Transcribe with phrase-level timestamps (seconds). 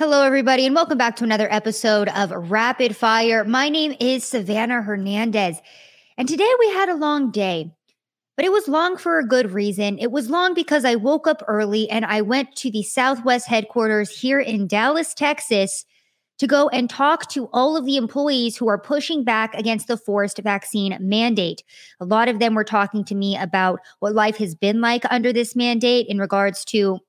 [0.00, 3.44] Hello, everybody, and welcome back to another episode of Rapid Fire.
[3.44, 5.60] My name is Savannah Hernandez,
[6.16, 7.70] and today we had a long day,
[8.34, 9.98] but it was long for a good reason.
[9.98, 14.08] It was long because I woke up early and I went to the Southwest headquarters
[14.08, 15.84] here in Dallas, Texas,
[16.38, 19.98] to go and talk to all of the employees who are pushing back against the
[19.98, 21.62] forced vaccine mandate.
[22.00, 25.30] A lot of them were talking to me about what life has been like under
[25.30, 27.00] this mandate in regards to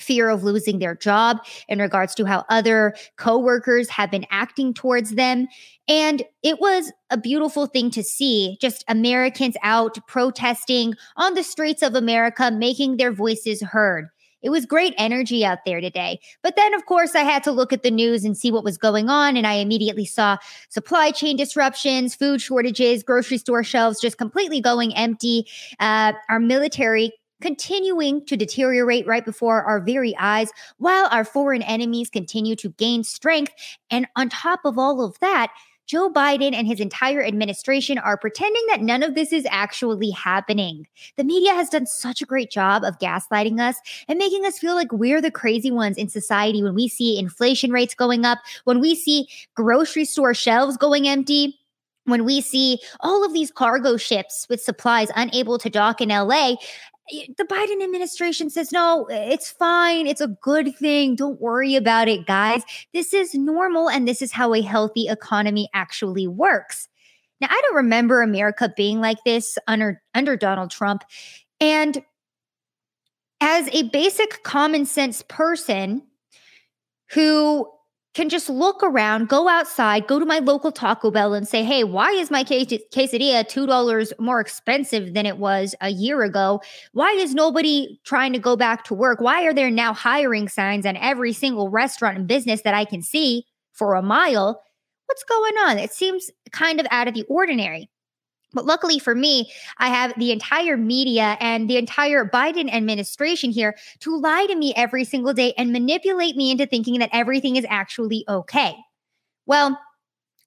[0.00, 1.38] fear of losing their job
[1.68, 5.46] in regards to how other coworkers have been acting towards them
[5.88, 11.82] and it was a beautiful thing to see just Americans out protesting on the streets
[11.82, 14.08] of America making their voices heard
[14.42, 16.18] it was great energy out there today.
[16.42, 18.78] But then, of course, I had to look at the news and see what was
[18.78, 19.36] going on.
[19.36, 20.38] And I immediately saw
[20.70, 25.46] supply chain disruptions, food shortages, grocery store shelves just completely going empty.
[25.78, 32.10] Uh, our military continuing to deteriorate right before our very eyes, while our foreign enemies
[32.10, 33.52] continue to gain strength.
[33.90, 35.52] And on top of all of that,
[35.90, 40.86] Joe Biden and his entire administration are pretending that none of this is actually happening.
[41.16, 44.76] The media has done such a great job of gaslighting us and making us feel
[44.76, 48.78] like we're the crazy ones in society when we see inflation rates going up, when
[48.78, 51.56] we see grocery store shelves going empty
[52.04, 56.54] when we see all of these cargo ships with supplies unable to dock in LA,
[57.12, 60.06] Eh, the Biden administration says, no, it's fine.
[60.06, 61.16] It's a good thing.
[61.16, 62.62] Don't worry about it, guys.
[62.92, 63.88] This is normal.
[63.88, 66.88] And this is how a healthy economy actually works.
[67.40, 71.04] Now, I don't remember America being like this under, under Donald Trump.
[71.60, 72.02] And
[73.40, 76.02] as a basic common sense person
[77.12, 77.66] who
[78.14, 81.84] can just look around, go outside, go to my local Taco Bell and say, hey,
[81.84, 86.60] why is my quesadilla $2 more expensive than it was a year ago?
[86.92, 89.20] Why is nobody trying to go back to work?
[89.20, 93.00] Why are there now hiring signs on every single restaurant and business that I can
[93.00, 94.60] see for a mile?
[95.06, 95.78] What's going on?
[95.78, 97.88] It seems kind of out of the ordinary.
[98.52, 103.76] But luckily for me, I have the entire media and the entire Biden administration here
[104.00, 107.66] to lie to me every single day and manipulate me into thinking that everything is
[107.68, 108.74] actually okay.
[109.46, 109.78] Well,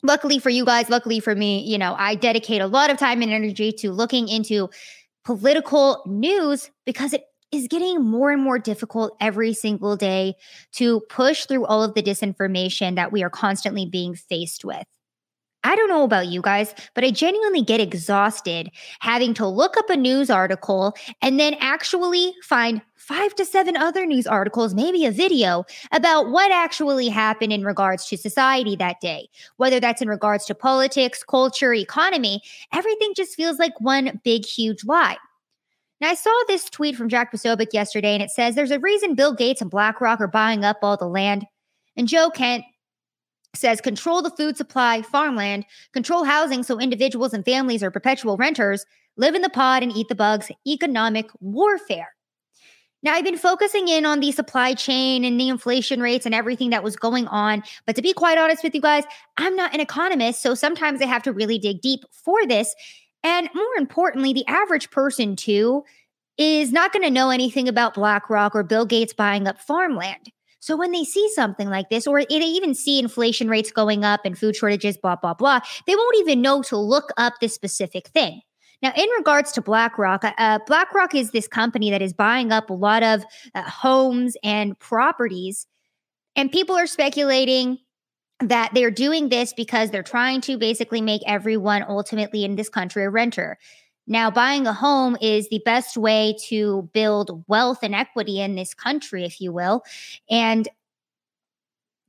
[0.01, 3.21] luckily for you guys, luckily for me, you know, I dedicate a lot of time
[3.21, 4.69] and energy to looking into
[5.23, 10.33] political news because it is getting more and more difficult every single day
[10.73, 14.85] to push through all of the disinformation that we are constantly being faced with.
[15.63, 18.69] I don't know about you guys, but I genuinely get exhausted
[18.99, 24.05] having to look up a news article and then actually find five to seven other
[24.05, 29.27] news articles, maybe a video about what actually happened in regards to society that day.
[29.57, 32.41] Whether that's in regards to politics, culture, economy,
[32.73, 35.17] everything just feels like one big, huge lie.
[36.01, 39.15] Now, I saw this tweet from Jack Posobiec yesterday, and it says there's a reason
[39.15, 41.45] Bill Gates and BlackRock are buying up all the land.
[41.95, 42.65] And Joe Kent,
[43.55, 48.85] says control the food supply, farmland, control housing so individuals and families are perpetual renters,
[49.17, 52.15] live in the pod and eat the bugs, economic warfare.
[53.03, 56.69] Now, I've been focusing in on the supply chain and the inflation rates and everything
[56.69, 57.61] that was going on.
[57.85, 59.03] But to be quite honest with you guys,
[59.37, 60.41] I'm not an economist.
[60.41, 62.73] So sometimes I have to really dig deep for this.
[63.21, 65.83] And more importantly, the average person, too,
[66.37, 70.31] is not going to know anything about BlackRock or Bill Gates buying up farmland.
[70.63, 74.21] So when they see something like this, or they even see inflation rates going up
[74.23, 78.07] and food shortages, blah, blah, blah, they won't even know to look up this specific
[78.07, 78.39] thing.
[78.81, 82.69] Now, in regards to BlackRock, uh, uh, BlackRock is this company that is buying up
[82.69, 85.67] a lot of uh, homes and properties.
[86.37, 87.79] And people are speculating
[88.39, 93.03] that they're doing this because they're trying to basically make everyone ultimately in this country
[93.03, 93.57] a renter.
[94.05, 98.73] Now, buying a home is the best way to build wealth and equity in this
[98.73, 99.83] country, if you will.
[100.29, 100.67] And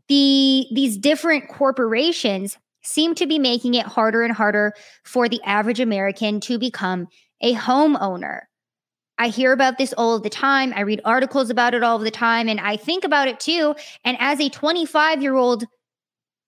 [0.09, 4.75] the these different corporations seem to be making it harder and harder
[5.05, 7.09] for the average American to become
[7.41, 8.41] a homeowner.
[9.17, 10.73] I hear about this all the time.
[10.75, 13.75] I read articles about it all the time, and I think about it too.
[14.05, 15.65] And as a 25 year old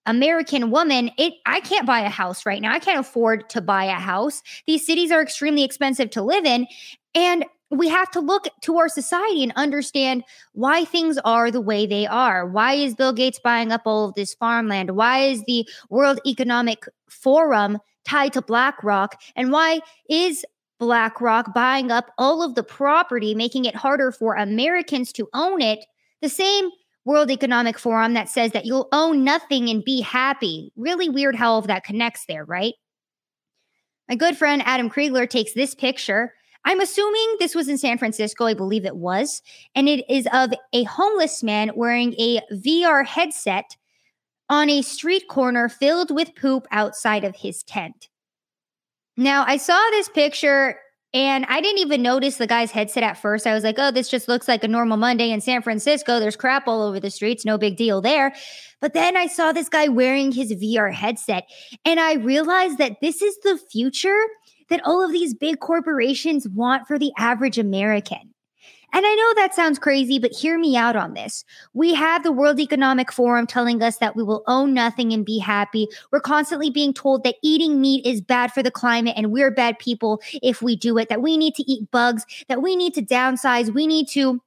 [0.06, 2.72] American woman, it I can't buy a house right now.
[2.72, 4.42] I can't afford to buy a house.
[4.66, 6.66] These cities are extremely expensive to live in
[7.14, 10.22] and we have to look to our society and understand
[10.52, 12.46] why things are the way they are.
[12.46, 14.92] Why is Bill Gates buying up all of this farmland?
[14.92, 19.20] Why is the World Economic Forum tied to BlackRock?
[19.34, 20.44] And why is
[20.78, 25.84] BlackRock buying up all of the property, making it harder for Americans to own it?
[26.22, 26.70] The same
[27.06, 30.72] World Economic Forum that says that you'll own nothing and be happy.
[30.76, 32.74] Really weird how all of that connects there, right?
[34.08, 36.34] My good friend Adam Kriegler takes this picture.
[36.64, 38.44] I'm assuming this was in San Francisco.
[38.44, 39.40] I believe it was.
[39.76, 43.76] And it is of a homeless man wearing a VR headset
[44.50, 48.08] on a street corner filled with poop outside of his tent.
[49.16, 50.76] Now, I saw this picture
[51.14, 53.46] and I didn't even notice the guy's headset at first.
[53.46, 56.20] I was like, oh, this just looks like a normal Monday in San Francisco.
[56.20, 57.44] There's crap all over the streets.
[57.44, 58.34] No big deal there.
[58.80, 61.44] But then I saw this guy wearing his VR headset
[61.84, 64.24] and I realized that this is the future
[64.68, 68.34] that all of these big corporations want for the average American.
[68.92, 71.44] And I know that sounds crazy, but hear me out on this.
[71.74, 75.38] We have the World Economic Forum telling us that we will own nothing and be
[75.38, 75.88] happy.
[76.12, 79.78] We're constantly being told that eating meat is bad for the climate and we're bad
[79.78, 83.02] people if we do it, that we need to eat bugs, that we need to
[83.02, 84.40] downsize, we need to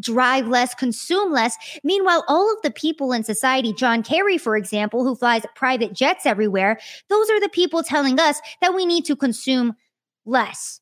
[0.00, 1.56] drive less, consume less.
[1.84, 6.26] Meanwhile, all of the people in society, John Kerry, for example, who flies private jets
[6.26, 6.78] everywhere,
[7.08, 9.74] those are the people telling us that we need to consume
[10.24, 10.79] less.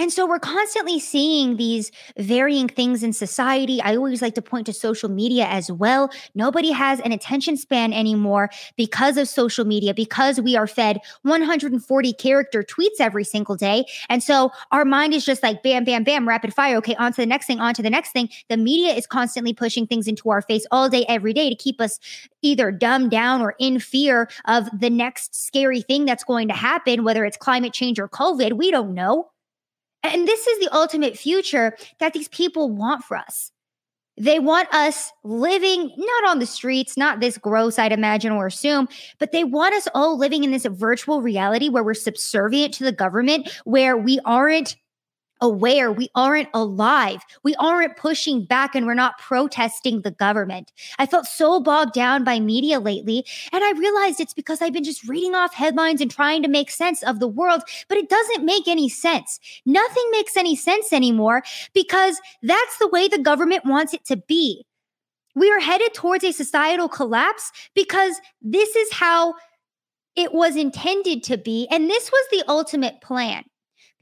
[0.00, 3.82] And so we're constantly seeing these varying things in society.
[3.82, 6.08] I always like to point to social media as well.
[6.34, 8.48] Nobody has an attention span anymore
[8.78, 13.84] because of social media, because we are fed 140 character tweets every single day.
[14.08, 16.76] And so our mind is just like bam, bam, bam, rapid fire.
[16.78, 18.30] Okay, on to the next thing, on to the next thing.
[18.48, 21.78] The media is constantly pushing things into our face all day, every day to keep
[21.78, 21.98] us
[22.40, 27.04] either dumbed down or in fear of the next scary thing that's going to happen,
[27.04, 28.54] whether it's climate change or COVID.
[28.54, 29.28] We don't know.
[30.02, 33.50] And this is the ultimate future that these people want for us.
[34.16, 38.86] They want us living not on the streets, not this gross, I'd imagine or assume,
[39.18, 42.92] but they want us all living in this virtual reality where we're subservient to the
[42.92, 44.76] government, where we aren't
[45.40, 47.20] aware we aren't alive.
[47.42, 50.72] We aren't pushing back and we're not protesting the government.
[50.98, 53.24] I felt so bogged down by media lately.
[53.52, 56.70] And I realized it's because I've been just reading off headlines and trying to make
[56.70, 59.40] sense of the world, but it doesn't make any sense.
[59.66, 61.42] Nothing makes any sense anymore
[61.74, 64.64] because that's the way the government wants it to be.
[65.34, 69.34] We are headed towards a societal collapse because this is how
[70.16, 71.68] it was intended to be.
[71.70, 73.44] And this was the ultimate plan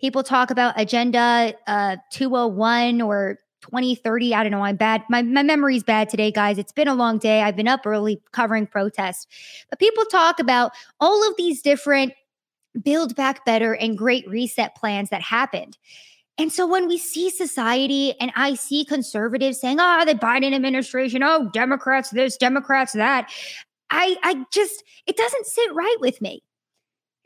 [0.00, 5.42] people talk about agenda uh, 201 or 2030 i don't know i'm bad my, my
[5.42, 9.26] memory's bad today guys it's been a long day i've been up early covering protests
[9.70, 12.12] but people talk about all of these different
[12.82, 15.76] build back better and great reset plans that happened
[16.38, 21.24] and so when we see society and I see conservatives saying, oh, the Biden administration,
[21.24, 23.28] oh, Democrats this, Democrats that,
[23.90, 26.42] I I just it doesn't sit right with me.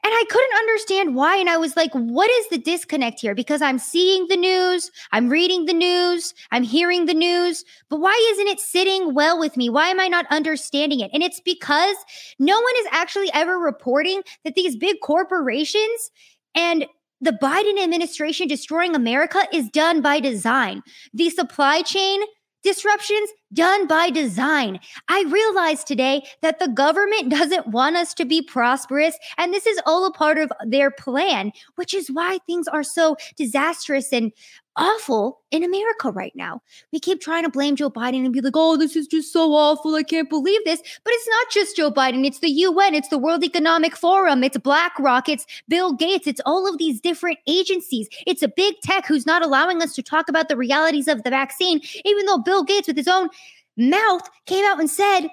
[0.05, 1.37] And I couldn't understand why.
[1.37, 3.37] And I was like, what is the disconnect here?
[3.37, 8.19] Because I'm seeing the news, I'm reading the news, I'm hearing the news, but why
[8.33, 9.71] isn't it sitting well with me?
[9.71, 11.11] Why am I not understanding it?
[11.15, 11.97] And it's because
[12.41, 16.11] no one is actually ever reporting that these big corporations
[16.57, 16.87] and
[17.21, 20.83] the Biden administration destroying America is done by design.
[21.15, 22.21] The supply chain
[22.63, 24.81] disruptions done by design.
[25.09, 29.81] I realized today that the government doesn't want us to be prosperous, and this is
[29.87, 34.33] all a part of their plan, which is why things are so disastrous and
[34.77, 36.63] awful in America right now.
[36.93, 39.53] We keep trying to blame Joe Biden and be like, oh, this is just so
[39.53, 39.95] awful.
[39.95, 40.81] I can't believe this.
[40.81, 44.57] But it's not just Joe Biden, it's the UN, it's the World Economic Forum, it's
[44.59, 48.09] BlackRock, it's Bill Gates, it's all of these different agencies.
[48.27, 51.31] It's a big tech who's not allowing us to talk about the realities of the
[51.31, 53.29] vaccine, even though Bill Gates, with his own
[53.77, 55.29] mouth came out and said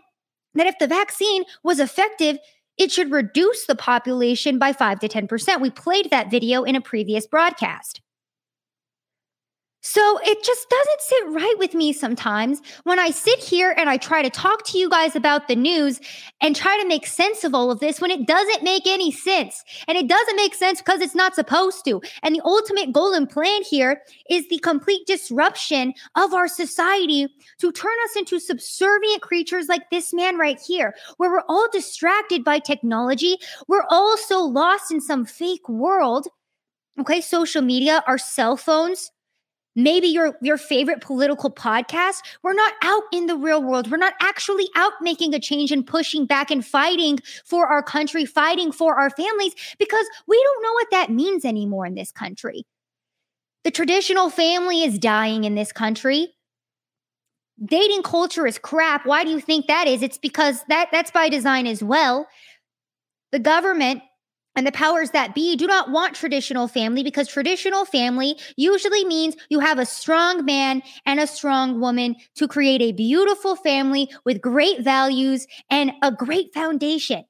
[0.56, 2.38] that if the vaccine was effective,
[2.78, 5.62] it should reduce the population by 5 to 10%.
[5.62, 8.02] We played that video in a previous broadcast.
[9.90, 13.98] So it just doesn't sit right with me sometimes when I sit here and I
[13.98, 16.00] try to talk to you guys about the news
[16.42, 19.64] and try to make sense of all of this when it doesn't make any sense.
[19.88, 22.04] And it doesn't make sense because it's not supposed to.
[22.22, 27.28] And the ultimate goal and plan here is the complete disruption of our society
[27.58, 32.44] to turn us into subservient creatures like this man right here, where we're all distracted
[32.44, 33.38] by technology.
[33.68, 36.28] We're all so lost in some fake world.
[37.00, 39.10] Okay, social media, our cell phones
[39.76, 42.22] maybe your your favorite political podcast.
[42.44, 43.90] We're not out in the real world.
[43.90, 48.26] We're not actually out making a change and pushing back and fighting for our country
[48.26, 52.66] fighting for our families because we don't know what that means anymore in this country.
[53.64, 56.30] The traditional family is dying in this country.
[57.64, 59.06] Dating culture is crap.
[59.06, 60.02] Why do you think that is?
[60.02, 62.28] It's because that that's by design as well.
[63.32, 64.02] The government
[64.60, 69.38] and the powers that be do not want traditional family because traditional family usually means
[69.50, 74.42] you have a strong man and a strong woman to create a beautiful family with
[74.42, 77.24] great values and a great foundation.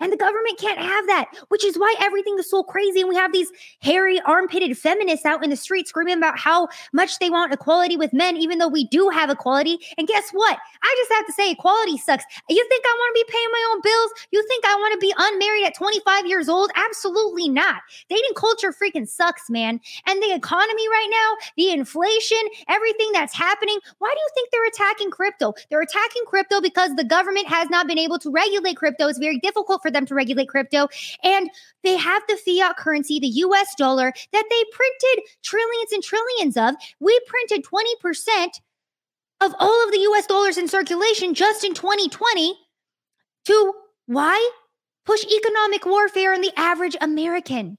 [0.00, 3.00] And the government can't have that, which is why everything is so crazy.
[3.00, 7.18] And we have these hairy, armpitted feminists out in the street screaming about how much
[7.18, 9.78] they want equality with men, even though we do have equality.
[9.98, 10.58] And guess what?
[10.82, 12.24] I just have to say, equality sucks.
[12.48, 14.10] You think I want to be paying my own bills?
[14.30, 16.70] You think I want to be unmarried at 25 years old?
[16.74, 17.82] Absolutely not.
[18.08, 19.80] Dating culture freaking sucks, man.
[20.06, 23.78] And the economy right now, the inflation, everything that's happening.
[23.98, 25.54] Why do you think they're attacking crypto?
[25.70, 29.08] They're attacking crypto because the government has not been able to regulate crypto.
[29.08, 30.88] It's very difficult for them to regulate crypto.
[31.22, 31.50] And
[31.82, 36.74] they have the fiat currency, the US dollar, that they printed trillions and trillions of.
[37.00, 38.46] We printed 20%
[39.40, 42.54] of all of the US dollars in circulation just in 2020
[43.46, 43.72] to
[44.06, 44.50] why?
[45.04, 47.76] Push economic warfare on the average American.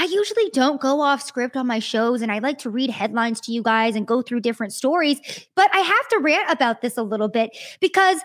[0.00, 3.40] I usually don't go off script on my shows and I like to read headlines
[3.42, 5.20] to you guys and go through different stories,
[5.56, 8.20] but I have to rant about this a little bit because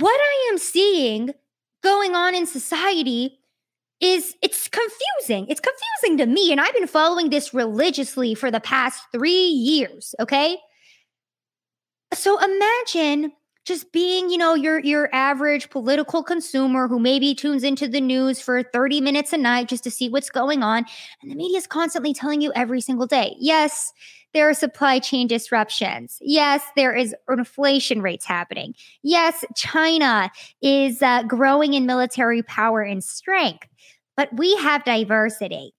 [0.00, 1.32] what I am seeing
[1.82, 3.38] going on in society
[4.00, 5.46] is it's confusing.
[5.48, 6.50] It's confusing to me.
[6.50, 10.14] And I've been following this religiously for the past three years.
[10.18, 10.58] Okay.
[12.12, 13.32] So imagine
[13.64, 18.40] just being, you know, your your average political consumer who maybe tunes into the news
[18.40, 20.84] for 30 minutes a night just to see what's going on.
[21.22, 23.92] And the media is constantly telling you every single day, yes,
[24.34, 26.18] there are supply chain disruptions.
[26.20, 28.74] Yes, there is inflation rates happening.
[29.02, 30.30] Yes, China
[30.62, 33.68] is uh, growing in military power and strength,
[34.16, 35.74] but we have diversity.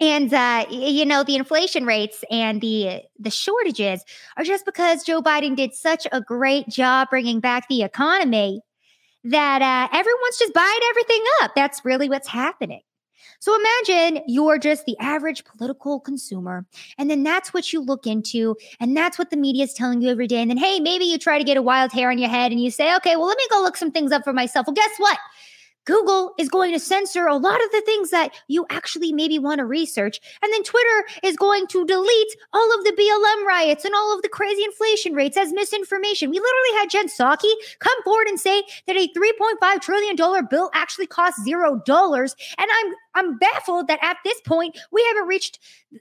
[0.00, 4.04] And uh, you know the inflation rates and the the shortages
[4.36, 8.60] are just because Joe Biden did such a great job bringing back the economy
[9.22, 11.52] that uh, everyone's just buying everything up.
[11.54, 12.82] That's really what's happening.
[13.44, 16.64] So imagine you're just the average political consumer,
[16.96, 20.08] and then that's what you look into, and that's what the media is telling you
[20.08, 20.40] every day.
[20.40, 22.60] And then, hey, maybe you try to get a wild hair on your head and
[22.62, 24.66] you say, okay, well, let me go look some things up for myself.
[24.66, 25.18] Well, guess what?
[25.84, 29.58] Google is going to censor a lot of the things that you actually maybe want
[29.58, 30.20] to research.
[30.42, 34.22] And then Twitter is going to delete all of the BLM riots and all of
[34.22, 36.30] the crazy inflation rates as misinformation.
[36.30, 40.16] We literally had Jen Psaki come forward and say that a $3.5 trillion
[40.48, 42.34] bill actually costs zero dollars.
[42.56, 45.58] And I'm I'm baffled that at this point we haven't reached,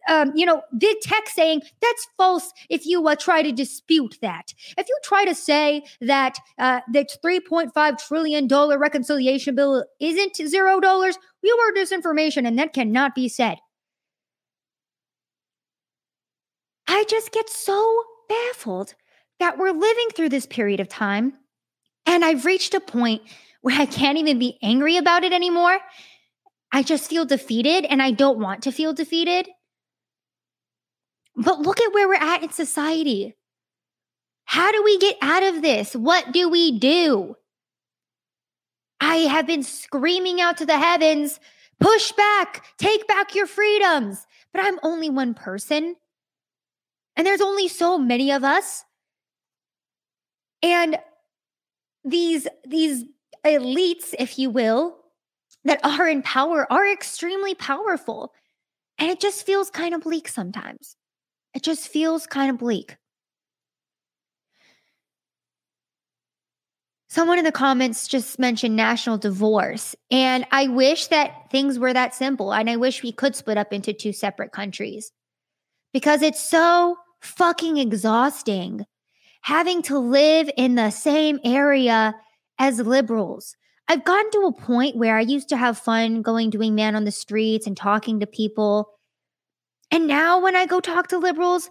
[0.08, 2.52] um, you know, the tech saying that's false.
[2.70, 7.06] If you uh, try to dispute that, if you try to say that uh, the
[7.24, 13.30] 3.5 trillion dollar reconciliation bill isn't zero dollars, you are disinformation, and that cannot be
[13.30, 13.58] said.
[16.88, 18.96] I just get so baffled
[19.40, 21.34] that we're living through this period of time,
[22.06, 23.22] and I've reached a point
[23.62, 25.80] where I can't even be angry about it anymore
[26.74, 29.48] I just feel defeated and I don't want to feel defeated.
[31.36, 33.36] But look at where we're at in society.
[34.46, 35.96] How do we get out of this?
[35.96, 37.36] What do we do?
[39.00, 41.40] I have been screaming out to the heavens
[41.80, 44.26] push back, take back your freedoms.
[44.54, 45.96] But I'm only one person.
[47.16, 48.86] And there's only so many of us.
[50.62, 50.98] And
[52.04, 53.04] these, these
[53.46, 55.03] elites, if you will,
[55.66, 58.34] that are in power are extremely powerful.
[58.98, 60.96] And it just feels kind of bleak sometimes.
[61.54, 62.98] It just feels kind of bleak.
[67.10, 69.96] Someone in the comments just mentioned national divorce.
[70.10, 72.54] And I wish that things were that simple.
[72.54, 75.12] And I wish we could split up into two separate countries
[75.94, 78.86] because it's so fucking exhausting
[79.42, 82.16] having to live in the same area
[82.60, 83.56] as liberals
[83.88, 87.04] I've gotten to a point where I used to have fun going doing man on
[87.04, 88.90] the streets and talking to people.
[89.92, 91.70] And now when I go talk to liberals,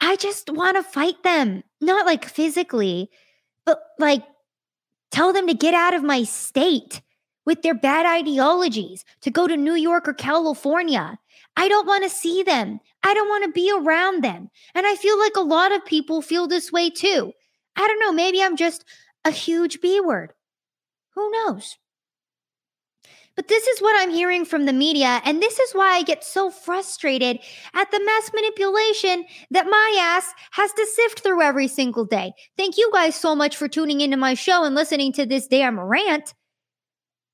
[0.00, 1.64] I just want to fight them.
[1.80, 3.10] Not like physically,
[3.66, 4.22] but like
[5.10, 7.02] tell them to get out of my state
[7.44, 11.18] with their bad ideologies, to go to New York or California.
[11.56, 12.78] I don't want to see them.
[13.02, 14.50] I don't want to be around them.
[14.74, 17.32] And I feel like a lot of people feel this way too.
[17.74, 18.84] I don't know, maybe I'm just
[19.24, 20.32] a huge B word.
[21.18, 21.76] Who knows?
[23.34, 26.22] But this is what I'm hearing from the media, and this is why I get
[26.22, 27.40] so frustrated
[27.74, 32.32] at the mass manipulation that my ass has to sift through every single day.
[32.56, 35.80] Thank you guys so much for tuning into my show and listening to this damn
[35.80, 36.34] rant.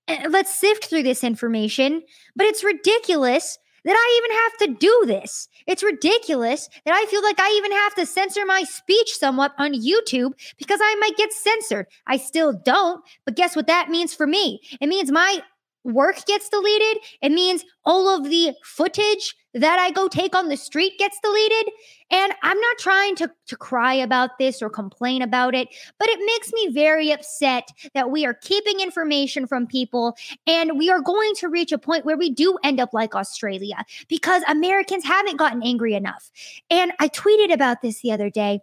[0.08, 2.00] Eh, let's sift through this information,
[2.34, 5.48] but it's ridiculous that I even have to do this.
[5.66, 9.74] It's ridiculous that I feel like I even have to censor my speech somewhat on
[9.74, 11.86] YouTube because I might get censored.
[12.06, 14.60] I still don't, but guess what that means for me?
[14.80, 15.42] It means my
[15.84, 17.02] work gets deleted.
[17.22, 21.72] It means all of the footage that I go take on the street gets deleted.
[22.10, 26.18] And I'm not trying to, to cry about this or complain about it, but it
[26.24, 31.34] makes me very upset that we are keeping information from people and we are going
[31.36, 35.62] to reach a point where we do end up like Australia because Americans haven't gotten
[35.62, 36.30] angry enough.
[36.70, 38.60] And I tweeted about this the other day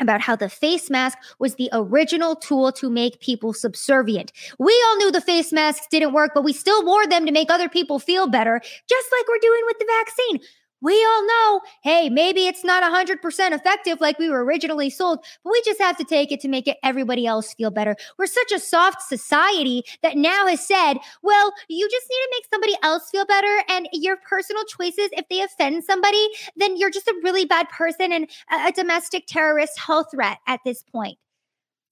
[0.00, 4.32] about how the face mask was the original tool to make people subservient.
[4.58, 7.50] We all knew the face masks didn't work, but we still wore them to make
[7.50, 10.40] other people feel better, just like we're doing with the vaccine
[10.80, 13.18] we all know, hey, maybe it's not 100%
[13.52, 16.66] effective like we were originally sold, but we just have to take it to make
[16.66, 17.96] it everybody else feel better.
[18.18, 22.44] We're such a soft society that now has said, well, you just need to make
[22.50, 23.62] somebody else feel better.
[23.68, 28.12] And your personal choices, if they offend somebody, then you're just a really bad person
[28.12, 31.18] and a, a domestic terrorist health threat at this point.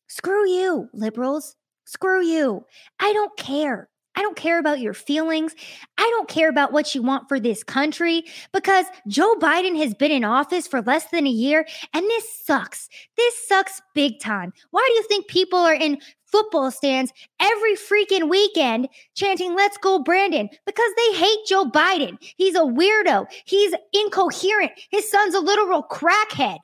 [0.09, 1.55] Screw you, liberals.
[1.85, 2.65] Screw you.
[3.01, 3.89] I don't care.
[4.19, 5.55] I don't care about your feelings.
[5.97, 10.11] I don't care about what you want for this country because Joe Biden has been
[10.11, 12.89] in office for less than a year and this sucks.
[13.17, 14.53] This sucks big time.
[14.73, 20.01] Why do you think people are in football stands every freaking weekend chanting, Let's go,
[20.01, 20.49] Brandon?
[20.67, 22.19] Because they hate Joe Biden.
[22.21, 23.25] He's a weirdo.
[23.45, 24.73] He's incoherent.
[24.91, 26.59] His son's a literal crackhead.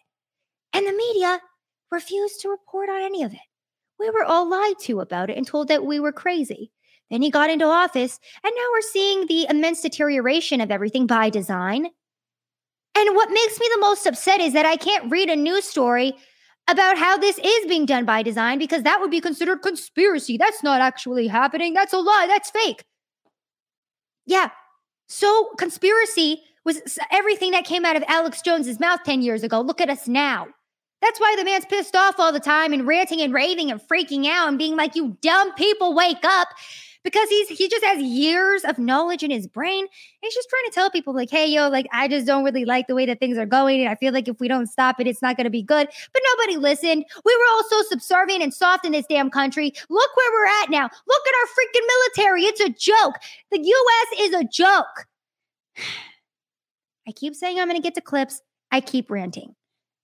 [0.73, 1.39] And the media
[1.93, 3.39] refused to report on any of it.
[4.01, 6.73] We were all lied to about it and told that we were crazy.
[7.11, 11.31] Then he got into office, and now we're seeing the immense deterioration of everything by
[11.31, 11.87] design.
[12.97, 16.15] And what makes me the most upset is that I can't read a news story
[16.69, 20.37] about how this is being done by design because that would be considered conspiracy.
[20.39, 21.75] That's not actually happening.
[21.75, 22.27] That's a lie.
[22.29, 22.85] That's fake.
[24.27, 24.51] Yeah.
[25.07, 29.61] So, conspiracy was everything that came out of Alex Jones's mouth 10 years ago.
[29.61, 30.47] Look at us now.
[31.03, 34.27] That's why the man's pissed off all the time and ranting and raving and freaking
[34.27, 36.49] out and being like, you dumb people, wake up
[37.05, 39.87] because he's he just has years of knowledge in his brain.
[40.23, 42.87] he's just trying to tell people like, hey, yo, like I just don't really like
[42.87, 45.07] the way that things are going, and I feel like if we don't stop it,
[45.07, 45.87] it's not going to be good.
[46.13, 47.05] But nobody listened.
[47.25, 49.73] We were all so subservient and soft in this damn country.
[49.89, 50.85] Look where we're at now.
[50.85, 52.43] Look at our freaking military.
[52.45, 53.15] It's a joke.
[53.53, 54.21] The U.S.
[54.21, 55.07] is a joke.
[57.07, 58.41] I keep saying I'm going to get to clips.
[58.73, 59.55] I keep ranting.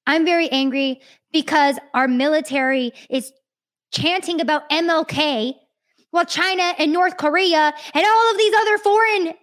[0.07, 1.00] I'm very angry
[1.33, 3.33] because our military is
[3.92, 5.54] chanting about MLK
[6.10, 9.34] while China and North Korea and all of these other foreign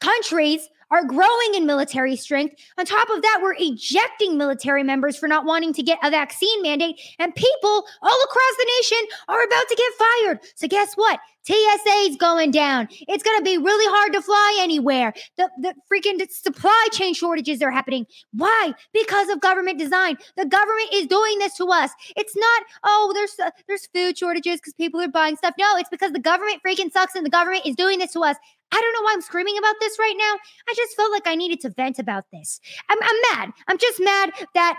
[0.00, 2.54] countries are growing in military strength.
[2.78, 6.62] On top of that, we're ejecting military members for not wanting to get a vaccine
[6.62, 10.38] mandate, and people all across the nation are about to get fired.
[10.54, 11.20] So, guess what?
[11.46, 12.88] TSA is going down.
[13.08, 15.12] It's going to be really hard to fly anywhere.
[15.36, 18.06] The, the freaking supply chain shortages are happening.
[18.32, 18.74] Why?
[18.92, 20.16] Because of government design.
[20.36, 21.90] The government is doing this to us.
[22.16, 25.54] It's not, oh, there's uh, there's food shortages because people are buying stuff.
[25.58, 28.36] No, it's because the government freaking sucks and the government is doing this to us.
[28.72, 30.34] I don't know why I'm screaming about this right now.
[30.68, 32.60] I just felt like I needed to vent about this.
[32.88, 33.52] I'm, I'm mad.
[33.68, 34.78] I'm just mad that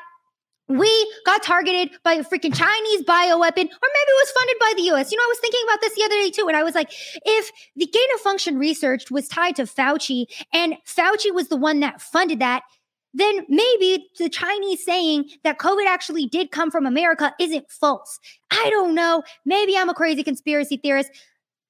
[0.68, 4.84] we got targeted by a freaking Chinese bioweapon, or maybe it was funded by the
[4.94, 5.12] US.
[5.12, 6.92] You know, I was thinking about this the other day too, and I was like,
[7.24, 11.80] if the gain of function research was tied to Fauci and Fauci was the one
[11.82, 12.64] that funded that,
[13.14, 18.20] then maybe the Chinese saying that COVID actually did come from America isn't false.
[18.52, 19.24] I don't know.
[19.46, 21.12] Maybe I'm a crazy conspiracy theorist.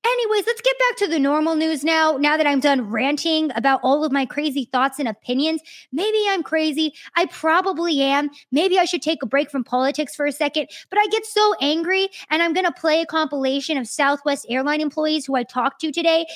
[0.05, 2.17] Anyways, let's get back to the normal news now.
[2.17, 6.43] Now that I'm done ranting about all of my crazy thoughts and opinions, maybe I'm
[6.43, 6.93] crazy.
[7.15, 8.29] I probably am.
[8.51, 11.55] Maybe I should take a break from politics for a second, but I get so
[11.59, 15.81] angry and I'm going to play a compilation of Southwest airline employees who I talked
[15.81, 16.27] to today.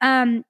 [0.00, 0.42] Um,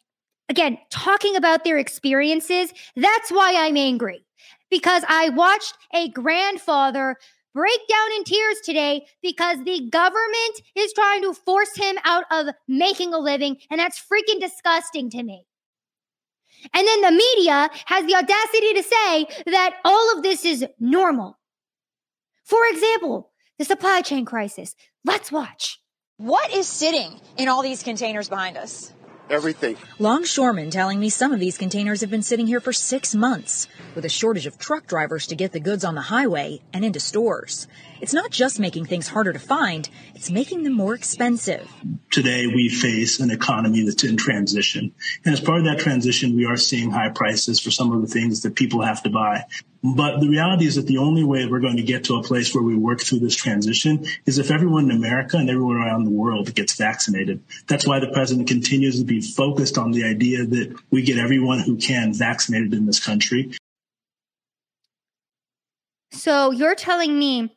[0.49, 2.73] again, talking about their experiences.
[2.95, 4.25] That's why I'm angry
[4.71, 7.17] because I watched a grandfather
[7.55, 12.55] break down in tears today because the government is trying to force him out of
[12.69, 13.59] making a living.
[13.71, 15.47] And that's freaking disgusting to me.
[16.75, 21.39] And then the media has the audacity to say that all of this is normal.
[22.45, 24.75] For example, the supply chain crisis.
[25.05, 25.81] Let's watch.
[26.17, 28.93] What is sitting in all these containers behind us?
[29.31, 29.77] Everything.
[29.99, 34.05] Longshoremen telling me some of these containers have been sitting here for six months, with
[34.05, 37.67] a shortage of truck drivers to get the goods on the highway and into stores.
[38.01, 41.71] It's not just making things harder to find, it's making them more expensive.
[42.11, 44.95] Today, we face an economy that's in transition.
[45.25, 48.07] And as part of that transition, we are seeing high prices for some of the
[48.07, 49.45] things that people have to buy.
[49.83, 52.55] But the reality is that the only way we're going to get to a place
[52.55, 56.11] where we work through this transition is if everyone in America and everyone around the
[56.11, 57.43] world gets vaccinated.
[57.67, 61.61] That's why the president continues to be focused on the idea that we get everyone
[61.61, 63.53] who can vaccinated in this country.
[66.13, 67.55] So you're telling me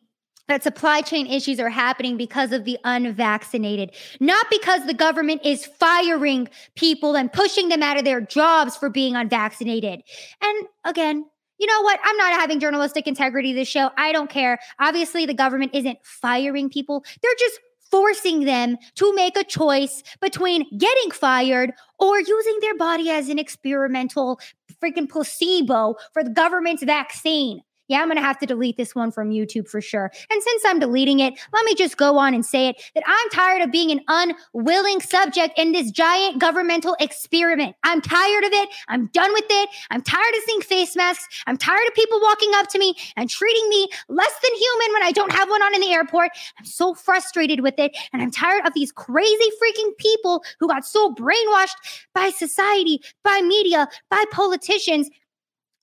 [0.47, 5.65] that supply chain issues are happening because of the unvaccinated, not because the government is
[5.65, 10.01] firing people and pushing them out of their jobs for being unvaccinated.
[10.41, 11.25] And again,
[11.59, 11.99] you know what?
[12.03, 13.89] I'm not having journalistic integrity this show.
[13.97, 14.59] I don't care.
[14.79, 17.05] Obviously, the government isn't firing people.
[17.21, 23.11] They're just forcing them to make a choice between getting fired or using their body
[23.11, 24.39] as an experimental
[24.81, 27.61] freaking placebo for the government's vaccine.
[27.93, 30.11] Yeah, I'm going to have to delete this one from YouTube for sure.
[30.31, 33.29] And since I'm deleting it, let me just go on and say it that I'm
[33.29, 37.75] tired of being an unwilling subject in this giant governmental experiment.
[37.83, 38.69] I'm tired of it.
[38.87, 39.69] I'm done with it.
[39.91, 41.43] I'm tired of seeing face masks.
[41.45, 45.03] I'm tired of people walking up to me and treating me less than human when
[45.03, 46.31] I don't have one on in the airport.
[46.57, 47.95] I'm so frustrated with it.
[48.11, 51.75] And I'm tired of these crazy freaking people who got so brainwashed
[52.15, 55.11] by society, by media, by politicians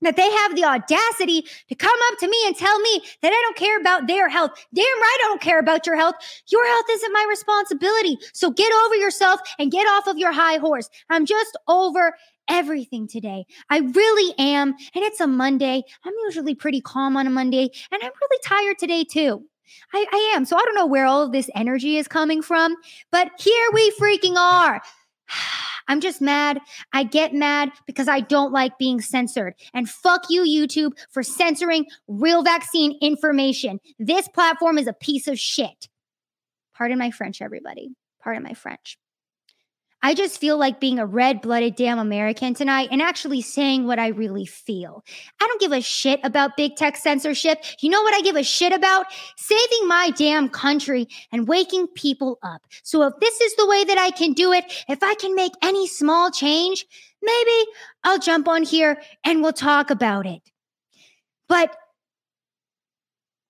[0.03, 3.43] that they have the audacity to come up to me and tell me that I
[3.43, 4.53] don't care about their health.
[4.75, 6.15] Damn right, I don't care about your health.
[6.49, 8.19] Your health isn't my responsibility.
[8.33, 10.89] So get over yourself and get off of your high horse.
[11.09, 12.15] I'm just over
[12.49, 13.47] everything today.
[13.69, 14.71] I really am.
[14.95, 15.83] And it's a Monday.
[16.05, 19.45] I'm usually pretty calm on a Monday, and I'm really tired today too.
[19.95, 20.45] I, I am.
[20.45, 22.75] So I don't know where all this energy is coming from,
[23.13, 24.83] but here we freaking are.
[25.89, 26.61] I'm just mad.
[26.93, 29.55] I get mad because I don't like being censored.
[29.75, 33.81] And fuck you, YouTube, for censoring real vaccine information.
[33.99, 35.89] This platform is a piece of shit.
[36.75, 37.91] Pardon my French, everybody.
[38.23, 38.99] Pardon my French.
[40.03, 43.99] I just feel like being a red blooded damn American tonight and actually saying what
[43.99, 45.05] I really feel.
[45.41, 47.63] I don't give a shit about big tech censorship.
[47.81, 49.07] You know what I give a shit about?
[49.37, 52.63] Saving my damn country and waking people up.
[52.83, 55.53] So if this is the way that I can do it, if I can make
[55.63, 56.87] any small change,
[57.23, 57.67] maybe
[58.05, 60.41] I'll jump on here and we'll talk about it.
[61.49, 61.77] But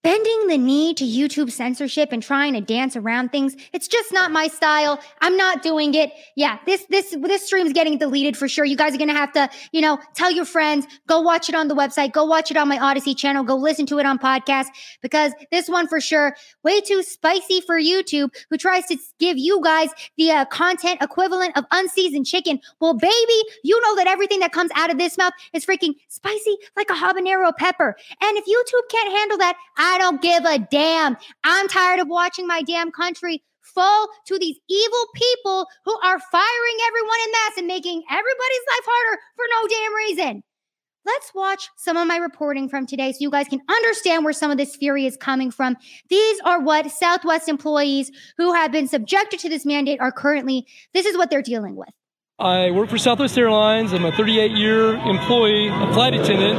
[0.02, 3.54] bending the knee to YouTube censorship and trying to dance around things.
[3.72, 4.98] It's just not my style.
[5.20, 6.12] I'm not doing it.
[6.36, 8.64] Yeah, this this this stream's getting deleted for sure.
[8.64, 11.54] You guys are going to have to, you know, tell your friends, go watch it
[11.54, 14.18] on the website, go watch it on my Odysee channel, go listen to it on
[14.18, 14.68] podcast
[15.02, 16.34] because this one for sure
[16.64, 21.56] way too spicy for YouTube who tries to give you guys the uh, content equivalent
[21.56, 22.60] of unseasoned chicken.
[22.80, 26.56] Well, baby, you know that everything that comes out of this mouth is freaking spicy
[26.76, 27.96] like a habanero pepper.
[28.22, 29.56] And if YouTube can't handle that,
[29.90, 31.16] I don't give a damn.
[31.42, 36.76] I'm tired of watching my damn country fall to these evil people who are firing
[36.86, 40.42] everyone in mass and making everybody's life harder for no damn reason.
[41.04, 44.52] Let's watch some of my reporting from today so you guys can understand where some
[44.52, 45.76] of this fury is coming from.
[46.08, 51.06] These are what Southwest employees who have been subjected to this mandate are currently, this
[51.06, 51.88] is what they're dealing with.
[52.40, 53.92] I work for Southwest Airlines.
[53.92, 56.58] I'm a 38 year employee, a flight attendant.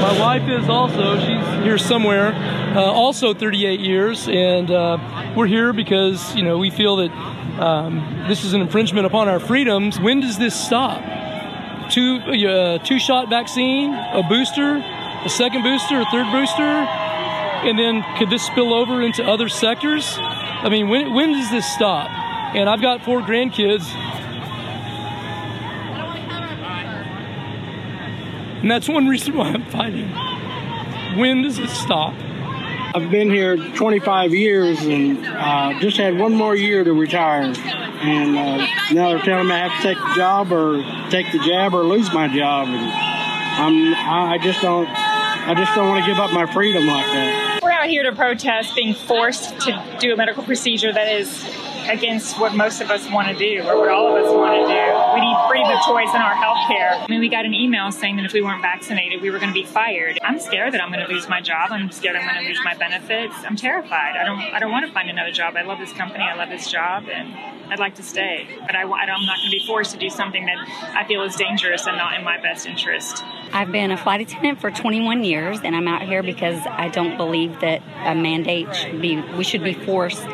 [0.00, 2.32] My wife is also, she's here somewhere,
[2.76, 4.28] uh, also 38 years.
[4.28, 7.10] And uh, we're here because, you know, we feel that
[7.60, 9.98] um, this is an infringement upon our freedoms.
[9.98, 11.02] When does this stop?
[11.90, 18.04] Two, uh, two shot vaccine, a booster, a second booster, a third booster, and then
[18.16, 20.18] could this spill over into other sectors?
[20.20, 22.10] I mean, when, when does this stop?
[22.54, 23.84] And I've got four grandkids
[28.60, 30.08] And that's one reason why I'm fighting.
[31.18, 32.14] When does it stop?
[32.94, 37.42] I've been here 25 years and uh, just had one more year to retire.
[37.42, 41.38] And uh, now they're telling me I have to take the job or take the
[41.40, 42.68] jab or lose my job.
[42.68, 42.90] And
[43.56, 47.60] I'm, I just don't, I just don't want to give up my freedom like that.
[47.62, 51.44] We're out here to protest being forced to do a medical procedure that is
[51.88, 54.66] against what most of us want to do or what all of us want to
[54.66, 54.84] do.
[55.14, 56.92] We need freedom of choice in our health care.
[56.92, 59.50] I mean, we got an email saying that if we weren't vaccinated, we were going
[59.50, 60.18] to be fired.
[60.22, 61.70] I'm scared that I'm going to lose my job.
[61.70, 63.34] I'm scared I'm going to lose my benefits.
[63.44, 64.16] I'm terrified.
[64.16, 65.54] I don't, I don't want to find another job.
[65.56, 66.24] I love this company.
[66.24, 67.34] I love this job and
[67.72, 68.46] I'd like to stay.
[68.66, 70.56] But I, I'm not going to be forced to do something that
[70.94, 73.22] I feel is dangerous and not in my best interest.
[73.52, 77.16] I've been a flight attendant for 21 years and I'm out here because I don't
[77.16, 80.26] believe that a mandate should be, we should be forced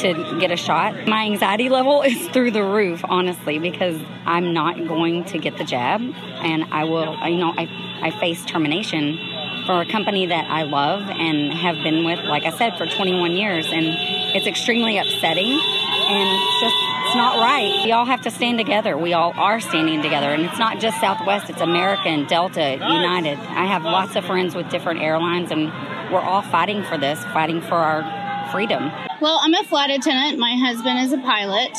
[0.00, 1.06] to get a shot.
[1.06, 5.64] My anxiety level is through the roof, honestly, because I'm not going to get the
[5.64, 7.16] jab, and I will.
[7.28, 7.68] You know, I
[8.02, 9.18] I face termination
[9.66, 13.32] for a company that I love and have been with, like I said, for 21
[13.32, 13.86] years, and
[14.34, 17.84] it's extremely upsetting, and it's just it's not right.
[17.84, 18.96] We all have to stand together.
[18.96, 23.38] We all are standing together, and it's not just Southwest; it's American, Delta, United.
[23.38, 25.66] I have lots of friends with different airlines, and
[26.12, 28.21] we're all fighting for this, fighting for our
[28.52, 28.92] freedom.
[29.22, 30.38] Well, I'm a flight attendant.
[30.38, 31.72] My husband is a pilot.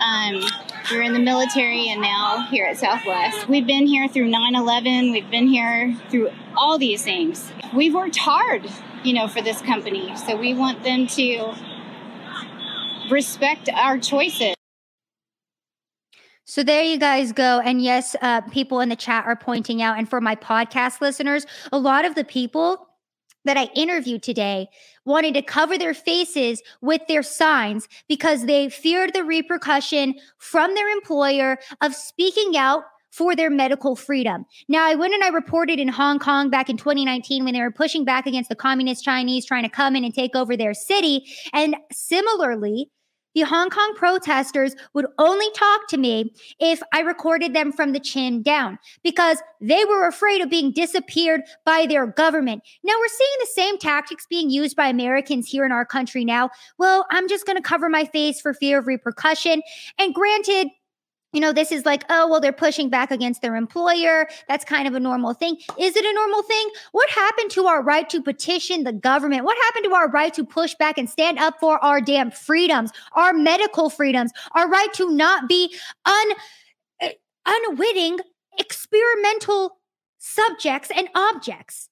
[0.00, 0.44] Um,
[0.90, 3.48] we are in the military and now here at Southwest.
[3.48, 5.12] We've been here through 9 11.
[5.12, 7.50] We've been here through all these things.
[7.74, 8.70] We've worked hard,
[9.02, 10.14] you know, for this company.
[10.16, 11.54] So we want them to
[13.10, 14.54] respect our choices.
[16.44, 17.60] So there you guys go.
[17.64, 21.46] And yes, uh, people in the chat are pointing out, and for my podcast listeners,
[21.72, 22.89] a lot of the people
[23.44, 24.68] that I interviewed today
[25.04, 30.88] wanted to cover their faces with their signs because they feared the repercussion from their
[30.88, 34.46] employer of speaking out for their medical freedom.
[34.68, 37.70] Now, I went and I reported in Hong Kong back in 2019 when they were
[37.70, 41.26] pushing back against the communist Chinese trying to come in and take over their city.
[41.52, 42.90] And similarly,
[43.34, 48.00] the Hong Kong protesters would only talk to me if I recorded them from the
[48.00, 52.62] chin down because they were afraid of being disappeared by their government.
[52.82, 56.50] Now we're seeing the same tactics being used by Americans here in our country now.
[56.78, 59.62] Well, I'm just going to cover my face for fear of repercussion.
[59.98, 60.68] And granted,
[61.32, 64.28] you know, this is like, oh, well, they're pushing back against their employer.
[64.48, 65.58] That's kind of a normal thing.
[65.78, 66.70] Is it a normal thing?
[66.92, 69.44] What happened to our right to petition the government?
[69.44, 72.90] What happened to our right to push back and stand up for our damn freedoms,
[73.12, 76.26] our medical freedoms, our right to not be un,
[77.00, 77.12] eh,
[77.46, 78.18] unwitting
[78.58, 79.78] experimental
[80.18, 81.88] subjects and objects?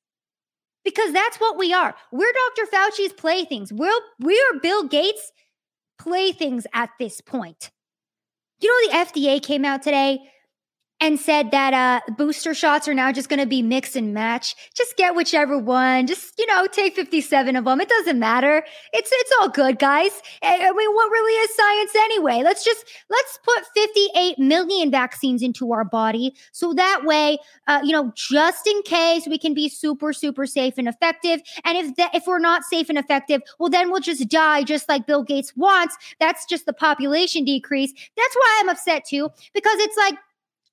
[0.85, 1.95] Because that's what we are.
[2.11, 2.71] We're Dr.
[2.71, 3.73] Fauci's playthings.
[3.73, 5.33] We're, we're Bill Gates'
[5.99, 7.71] playthings at this point.
[8.61, 10.21] You know, the FDA came out today
[11.01, 14.57] and said that uh, booster shots are now just going to be mix and match.
[14.75, 16.07] Just get whichever one.
[16.07, 17.81] Just you know, take fifty-seven of them.
[17.81, 18.65] It doesn't matter.
[18.93, 20.11] It's it's all good, guys.
[20.43, 22.43] I mean, what really is science anyway?
[22.43, 27.93] Let's just let's put fifty-eight million vaccines into our body, so that way, uh, you
[27.93, 31.41] know, just in case we can be super super safe and effective.
[31.65, 35.07] And if if we're not safe and effective, well, then we'll just die, just like
[35.07, 35.97] Bill Gates wants.
[36.19, 37.93] That's just the population decrease.
[37.93, 40.15] That's why I'm upset too, because it's like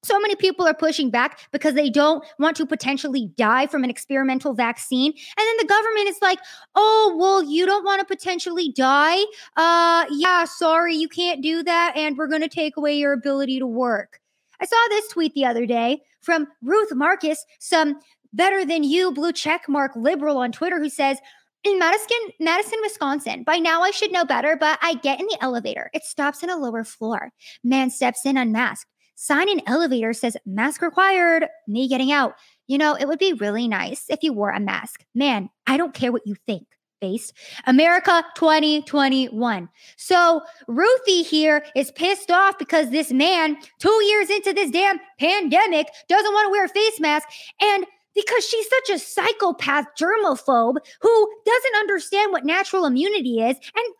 [0.06, 3.90] so many people are pushing back because they don't want to potentially die from an
[3.90, 5.12] experimental vaccine.
[5.12, 6.40] And then the government is like,
[6.76, 9.24] oh, well, you don't want to potentially die?
[9.58, 11.94] Uh, yeah, sorry, you can't do that.
[11.96, 14.20] And we're going to take away your ability to work.
[14.60, 18.00] I saw this tweet the other day from Ruth Marcus, some
[18.32, 21.18] better than you blue check mark liberal on Twitter, who says,
[21.64, 23.44] in Madison, Madison, Wisconsin.
[23.44, 25.90] By now I should know better, but I get in the elevator.
[25.94, 27.32] It stops in a lower floor.
[27.64, 28.90] Man steps in unmasked.
[29.16, 32.36] Sign in elevator says mask required, me getting out.
[32.68, 35.06] You know, it would be really nice if you wore a mask.
[35.14, 36.68] Man, I don't care what you think.
[37.02, 37.34] Based
[37.68, 39.70] America 2021.
[39.98, 45.88] So Ruthie here is pissed off because this man, two years into this damn pandemic,
[46.08, 47.28] doesn't want to wear a face mask.
[47.62, 53.58] And because she's such a psychopath germaphobe who doesn't understand what natural immunity is.
[53.76, 53.94] And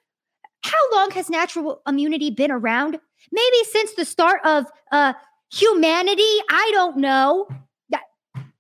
[0.64, 2.98] how long has natural immunity been around?
[3.32, 5.14] Maybe since the start of uh,
[5.52, 6.24] humanity.
[6.50, 7.48] I don't know.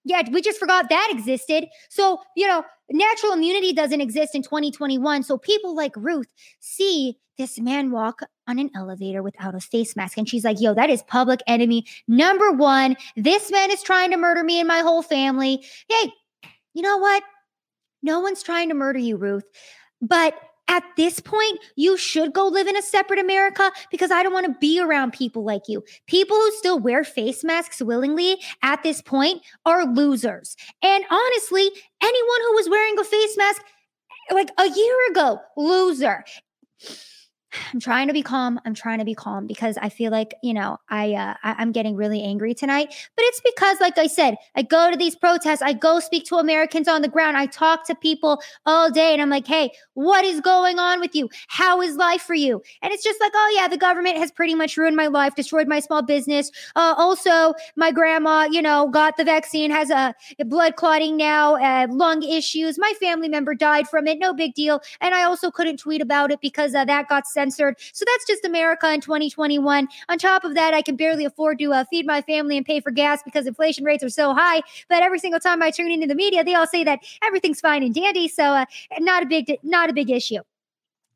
[0.08, 1.67] Yeah, we just forgot that existed.
[1.89, 5.23] So, you know, natural immunity doesn't exist in 2021.
[5.23, 10.17] So people like Ruth see this man walk on an elevator without a face mask.
[10.17, 12.95] And she's like, yo, that is public enemy number one.
[13.17, 15.65] This man is trying to murder me and my whole family.
[15.89, 16.13] Hey,
[16.75, 17.23] you know what?
[18.04, 19.45] No one's trying to murder you, Ruth.
[20.01, 20.36] But
[20.67, 24.47] at this point, you should go live in a separate America because I don't want
[24.47, 25.84] to be around people like you.
[26.08, 30.56] People who still wear face masks willingly at this point are losers.
[30.82, 31.69] And honestly,
[32.01, 33.62] anyone who was wearing a face mask
[34.32, 36.23] like a year ago, loser.
[37.74, 38.60] I'm trying to be calm.
[38.65, 41.72] I'm trying to be calm because I feel like, you know, I, uh, I am
[41.72, 42.94] getting really angry tonight.
[43.15, 46.38] But it's because like I said, I go to these protests, I go speak to
[46.38, 50.26] Americans on the ground, I talk to people all day and I'm like, "Hey, what
[50.26, 51.30] is going on with you?
[51.48, 54.56] How is life for you?" And it's just like, "Oh yeah, the government has pretty
[54.56, 56.52] much ruined my life, destroyed my small business.
[56.76, 61.56] Uh, also, my grandma, you know, got the vaccine, has a, a blood clotting now,
[61.56, 62.78] uh, lung issues.
[62.78, 64.20] My family member died from it.
[64.20, 64.82] No big deal.
[65.02, 67.75] And I also couldn't tweet about it because uh, that got sent censored.
[67.93, 69.88] So that's just America in 2021.
[70.10, 72.79] On top of that, I can barely afford to uh, feed my family and pay
[72.79, 74.62] for gas because inflation rates are so high.
[74.89, 77.84] But every single time I tune into the media, they all say that everything's fine
[77.84, 78.27] and dandy.
[78.27, 78.65] So uh,
[78.99, 80.41] not a big, not a big issue.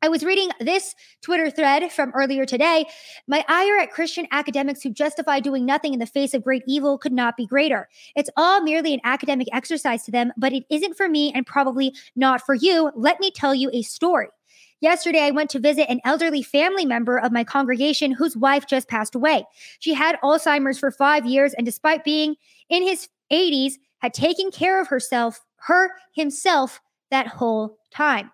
[0.02, 2.86] I was reading this Twitter thread from earlier today.
[3.26, 6.96] My ire at Christian academics who justify doing nothing in the face of great evil
[6.96, 7.86] could not be greater.
[8.16, 11.94] It's all merely an academic exercise to them, but it isn't for me and probably
[12.16, 12.90] not for you.
[12.94, 14.28] Let me tell you a story.
[14.80, 18.88] Yesterday, I went to visit an elderly family member of my congregation whose wife just
[18.88, 19.44] passed away.
[19.78, 22.36] She had Alzheimer's for five years, and despite being
[22.70, 28.30] in his 80s, had taken care of herself, her himself, that whole time.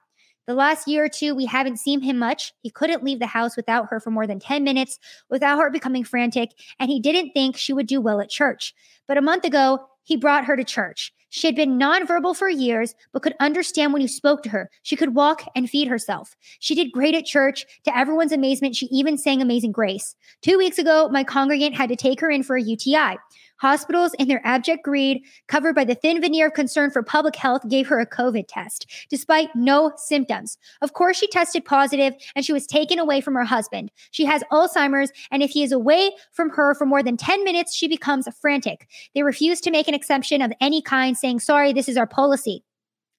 [0.47, 2.53] The last year or two, we haven't seen him much.
[2.61, 6.05] He couldn't leave the house without her for more than 10 minutes without her becoming
[6.05, 8.73] frantic, and he didn't think she would do well at church.
[9.09, 11.13] But a month ago, he brought her to church.
[11.37, 14.71] She had been nonverbal for years, but could understand when you spoke to her.
[14.83, 16.35] She could walk and feed herself.
[16.61, 17.67] She did great at church.
[17.85, 20.17] To everyone's amazement, she even sang Amazing Grace.
[20.41, 23.19] Two weeks ago, my congregant had to take her in for a UTI.
[23.59, 27.67] Hospitals, in their abject greed, covered by the thin veneer of concern for public health,
[27.69, 30.59] gave her a COVID test, despite no symptoms.
[30.83, 33.91] Of course, she tested positive and she was taken away from her husband.
[34.11, 37.75] She has Alzheimer's, and if he is away from her for more than 10 minutes,
[37.75, 38.89] she becomes frantic.
[39.15, 42.63] They refuse to make an exception of any kind, saying, Sorry, this is our policy.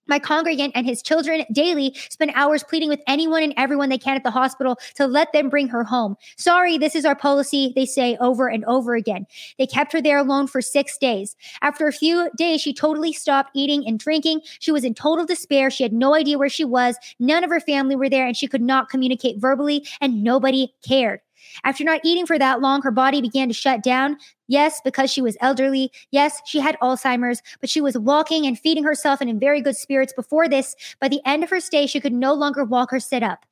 [0.07, 4.15] My congregant and his children daily spend hours pleading with anyone and everyone they can
[4.15, 6.15] at the hospital to let them bring her home.
[6.37, 9.25] Sorry, this is our policy, they say over and over again.
[9.57, 11.35] They kept her there alone for six days.
[11.61, 14.41] After a few days, she totally stopped eating and drinking.
[14.59, 15.69] She was in total despair.
[15.69, 16.95] She had no idea where she was.
[17.19, 21.21] None of her family were there, and she could not communicate verbally, and nobody cared.
[21.63, 24.17] After not eating for that long, her body began to shut down.
[24.47, 25.91] Yes, because she was elderly.
[26.11, 29.75] Yes, she had Alzheimer's, but she was walking and feeding herself and in very good
[29.75, 30.75] spirits before this.
[30.99, 33.45] By the end of her stay, she could no longer walk or sit up.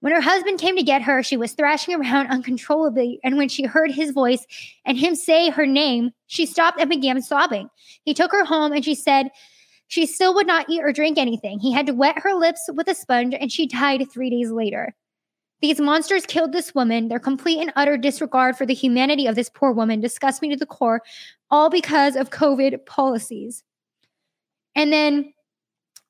[0.00, 3.64] When her husband came to get her, she was thrashing around uncontrollably, and when she
[3.64, 4.46] heard his voice
[4.84, 7.70] and him say her name, she stopped and began sobbing.
[8.02, 9.30] He took her home and she said
[9.88, 11.58] she still would not eat or drink anything.
[11.58, 14.94] He had to wet her lips with a sponge, and she died three days later.
[15.64, 17.08] These monsters killed this woman.
[17.08, 20.56] Their complete and utter disregard for the humanity of this poor woman disgusts me to
[20.56, 21.00] the core,
[21.50, 23.64] all because of COVID policies.
[24.74, 25.32] And then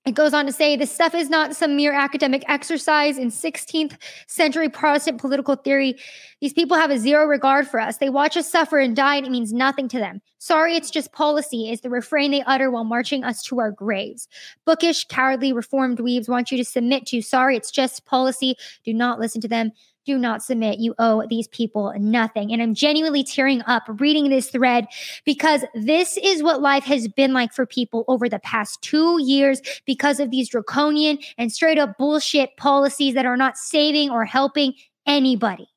[0.06, 3.96] it goes on to say this stuff is not some mere academic exercise in 16th
[4.26, 5.96] century Protestant political theory.
[6.40, 7.96] These people have a zero regard for us.
[7.96, 10.20] They watch us suffer and die, and it means nothing to them.
[10.38, 14.28] Sorry, it's just policy, is the refrain they utter while marching us to our graves.
[14.66, 17.22] Bookish, cowardly, reformed weaves want you to submit to.
[17.22, 18.56] Sorry, it's just policy.
[18.84, 19.72] Do not listen to them
[20.04, 20.78] do not submit.
[20.78, 22.52] You owe these people nothing.
[22.52, 24.86] And I'm genuinely tearing up reading this thread
[25.24, 29.60] because this is what life has been like for people over the past two years
[29.86, 34.74] because of these draconian and straight up bullshit policies that are not saving or helping
[35.06, 35.68] anybody.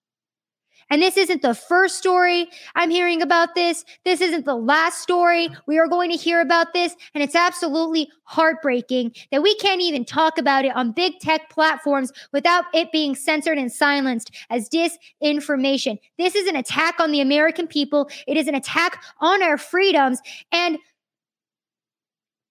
[0.89, 3.84] And this isn't the first story I'm hearing about this.
[4.06, 6.95] This isn't the last story we are going to hear about this.
[7.13, 12.12] And it's absolutely heartbreaking that we can't even talk about it on big tech platforms
[12.32, 16.00] without it being censored and silenced as disinformation.
[16.17, 18.10] This is an attack on the American people.
[18.26, 20.21] It is an attack on our freedoms.
[20.52, 20.78] And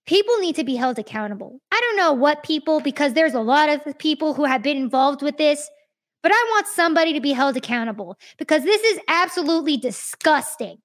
[0.07, 1.61] people need to be held accountable.
[1.73, 5.23] I don't know what people, because there's a lot of people who have been involved
[5.23, 5.69] with this.
[6.27, 10.79] But I want somebody to be held accountable because this is absolutely disgusting.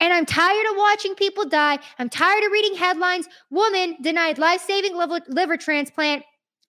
[0.00, 1.78] And I'm tired of watching people die.
[1.96, 3.28] I'm tired of reading headlines.
[3.50, 4.96] Woman denied life saving
[5.28, 6.24] liver transplant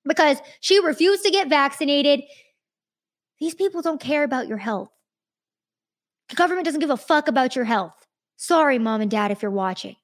[0.08, 2.22] because she refused to get vaccinated.
[3.40, 4.92] These people don't care about your health.
[6.30, 8.06] The government doesn't give a fuck about your health.
[8.36, 9.96] Sorry, mom and dad, if you're watching.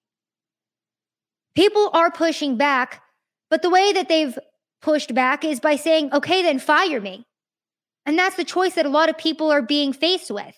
[1.54, 3.04] People are pushing back,
[3.52, 4.40] but the way that they've
[4.82, 7.28] pushed back is by saying, okay, then fire me.
[8.06, 10.56] And that's the choice that a lot of people are being faced with.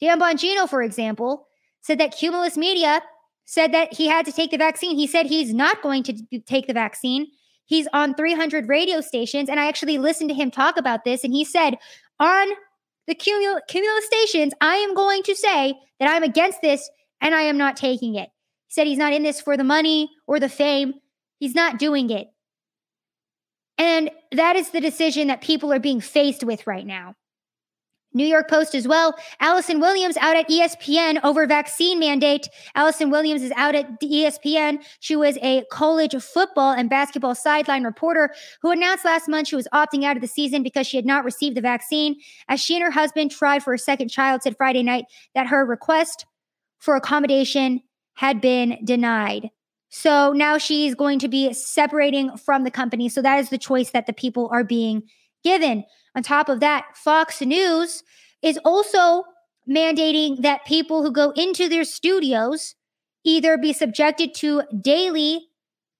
[0.00, 1.46] Dan Bongino, for example,
[1.80, 3.02] said that Cumulus Media
[3.44, 4.96] said that he had to take the vaccine.
[4.96, 7.28] He said he's not going to take the vaccine.
[7.64, 9.48] He's on 300 radio stations.
[9.48, 11.24] And I actually listened to him talk about this.
[11.24, 11.76] And he said,
[12.18, 12.48] on
[13.06, 16.88] the Cumul- Cumulus stations, I am going to say that I'm against this
[17.20, 18.28] and I am not taking it.
[18.66, 20.94] He said he's not in this for the money or the fame.
[21.38, 22.28] He's not doing it.
[23.78, 27.14] And that is the decision that people are being faced with right now.
[28.14, 29.14] New York Post as well.
[29.38, 32.48] Allison Williams out at ESPN over vaccine mandate.
[32.74, 34.82] Allison Williams is out at ESPN.
[35.00, 39.68] She was a college football and basketball sideline reporter who announced last month she was
[39.74, 42.16] opting out of the season because she had not received the vaccine.
[42.48, 45.64] As she and her husband tried for a second child, said Friday night that her
[45.64, 46.24] request
[46.78, 47.82] for accommodation
[48.14, 49.50] had been denied.
[49.90, 53.08] So now she's going to be separating from the company.
[53.08, 55.02] So that is the choice that the people are being
[55.42, 55.84] given.
[56.14, 58.02] On top of that, Fox News
[58.42, 59.24] is also
[59.68, 62.74] mandating that people who go into their studios
[63.24, 65.48] either be subjected to daily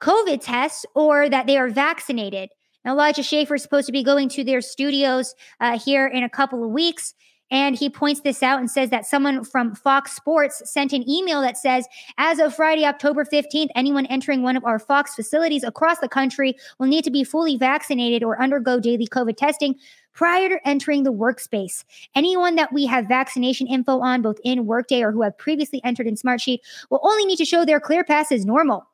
[0.00, 2.50] COVID tests or that they are vaccinated.
[2.84, 6.30] Now, Elijah Schaffer is supposed to be going to their studios uh, here in a
[6.30, 7.14] couple of weeks.
[7.50, 11.40] And he points this out and says that someone from Fox Sports sent an email
[11.40, 11.86] that says,
[12.18, 16.54] as of Friday, October 15th, anyone entering one of our Fox facilities across the country
[16.78, 19.76] will need to be fully vaccinated or undergo daily COVID testing
[20.12, 21.84] prior to entering the workspace.
[22.16, 26.08] Anyone that we have vaccination info on, both in Workday or who have previously entered
[26.08, 26.58] in Smartsheet,
[26.90, 28.87] will only need to show their clear pass as normal.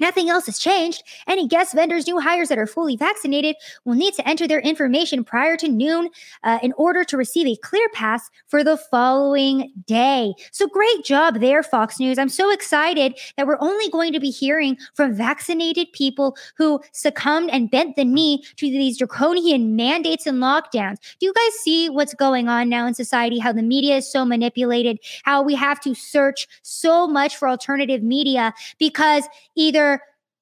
[0.00, 1.02] Nothing else has changed.
[1.26, 5.24] Any guest vendors, new hires that are fully vaccinated will need to enter their information
[5.24, 6.08] prior to noon
[6.42, 10.34] uh, in order to receive a clear pass for the following day.
[10.52, 12.18] So great job there, Fox News.
[12.18, 17.50] I'm so excited that we're only going to be hearing from vaccinated people who succumbed
[17.50, 20.96] and bent the knee to these draconian mandates and lockdowns.
[21.18, 23.38] Do you guys see what's going on now in society?
[23.38, 28.02] How the media is so manipulated, how we have to search so much for alternative
[28.02, 29.24] media because
[29.56, 29.89] either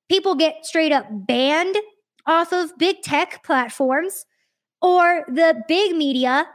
[0.09, 1.77] people get straight up banned
[2.27, 4.25] off of big tech platforms
[4.83, 6.47] or the big media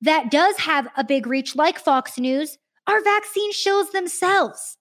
[0.00, 2.56] that does have a big reach, like Fox News,
[2.86, 4.77] are vaccine shills themselves.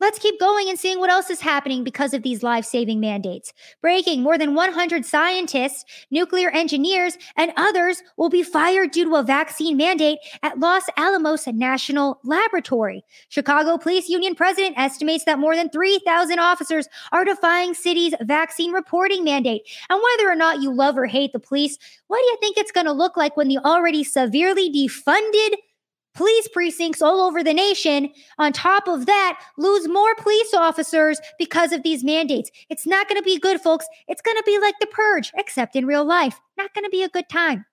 [0.00, 3.52] Let's keep going and seeing what else is happening because of these life saving mandates.
[3.82, 9.24] Breaking more than 100 scientists, nuclear engineers, and others will be fired due to a
[9.24, 13.04] vaccine mandate at Los Alamos National Laboratory.
[13.28, 19.24] Chicago Police Union president estimates that more than 3,000 officers are defying city's vaccine reporting
[19.24, 19.62] mandate.
[19.90, 21.76] And whether or not you love or hate the police,
[22.06, 25.56] what do you think it's going to look like when the already severely defunded
[26.18, 28.10] police precincts all over the nation.
[28.38, 32.50] On top of that, lose more police officers because of these mandates.
[32.68, 33.86] It's not going to be good, folks.
[34.08, 36.40] It's going to be like the purge, except in real life.
[36.58, 37.64] Not going to be a good time.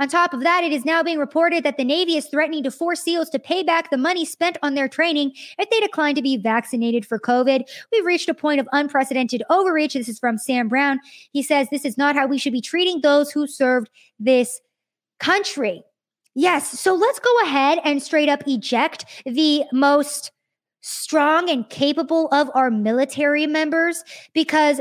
[0.00, 2.70] On top of that, it is now being reported that the Navy is threatening to
[2.72, 6.22] force SEALs to pay back the money spent on their training if they decline to
[6.22, 7.62] be vaccinated for COVID.
[7.92, 9.94] We've reached a point of unprecedented overreach.
[9.94, 10.98] This is from Sam Brown.
[11.32, 14.60] He says this is not how we should be treating those who served this
[15.20, 15.84] country.
[16.38, 16.78] Yes.
[16.78, 20.30] So let's go ahead and straight up eject the most
[20.82, 24.80] strong and capable of our military members because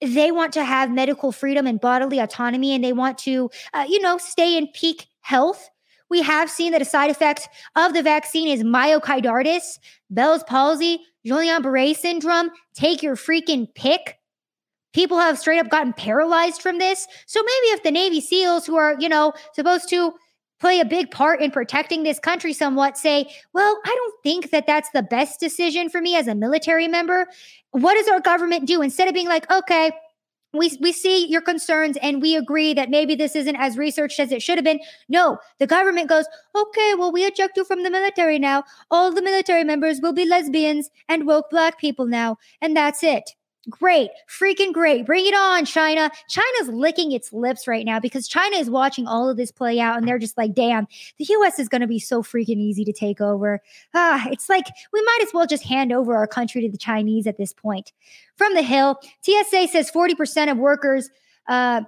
[0.00, 4.00] they want to have medical freedom and bodily autonomy and they want to, uh, you
[4.00, 5.70] know, stay in peak health.
[6.08, 9.78] We have seen that a side effect of the vaccine is myocarditis,
[10.10, 12.50] Bell's palsy, Guillain-Barré syndrome.
[12.74, 14.18] Take your freaking pick.
[14.92, 17.06] People have straight up gotten paralyzed from this.
[17.26, 20.14] So maybe if the Navy SEALs, who are, you know, supposed to
[20.60, 24.66] play a big part in protecting this country somewhat say, well, I don't think that
[24.66, 27.26] that's the best decision for me as a military member.
[27.72, 29.90] What does our government do instead of being like, okay,
[30.52, 34.32] we, we see your concerns and we agree that maybe this isn't as researched as
[34.32, 34.80] it should have been.
[35.08, 38.64] No, the government goes, okay, well, we eject you from the military now.
[38.90, 42.36] All the military members will be lesbians and woke black people now.
[42.60, 43.30] And that's it.
[43.68, 45.04] Great, freaking great.
[45.04, 46.10] Bring it on, China.
[46.28, 49.98] China's licking its lips right now because China is watching all of this play out
[49.98, 50.86] and they're just like, damn,
[51.18, 53.60] the US is going to be so freaking easy to take over.
[53.92, 57.26] Ah, it's like we might as well just hand over our country to the Chinese
[57.26, 57.92] at this point.
[58.36, 61.10] From the Hill, TSA says 40% of workers,
[61.46, 61.82] uh,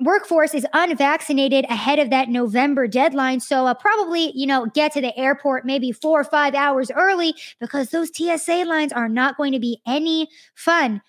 [0.00, 3.40] workforce is unvaccinated ahead of that November deadline.
[3.40, 7.34] So uh, probably, you know, get to the airport maybe four or five hours early
[7.60, 11.00] because those TSA lines are not going to be any fun.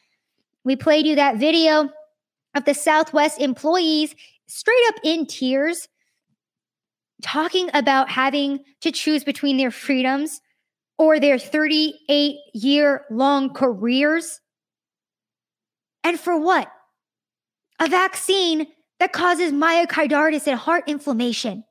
[0.66, 1.90] We played you that video
[2.56, 4.16] of the Southwest employees
[4.48, 5.88] straight up in tears
[7.22, 10.42] talking about having to choose between their freedoms
[10.98, 14.42] or their 38 year long careers.
[16.04, 16.72] And for what?
[17.80, 18.68] A vaccine
[19.00, 21.64] that causes myocarditis and heart inflammation.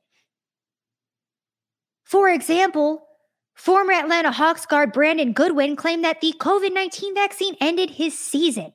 [2.03, 3.07] For example,
[3.55, 8.74] former Atlanta Hawks guard Brandon Goodwin claimed that the COVID 19 vaccine ended his season.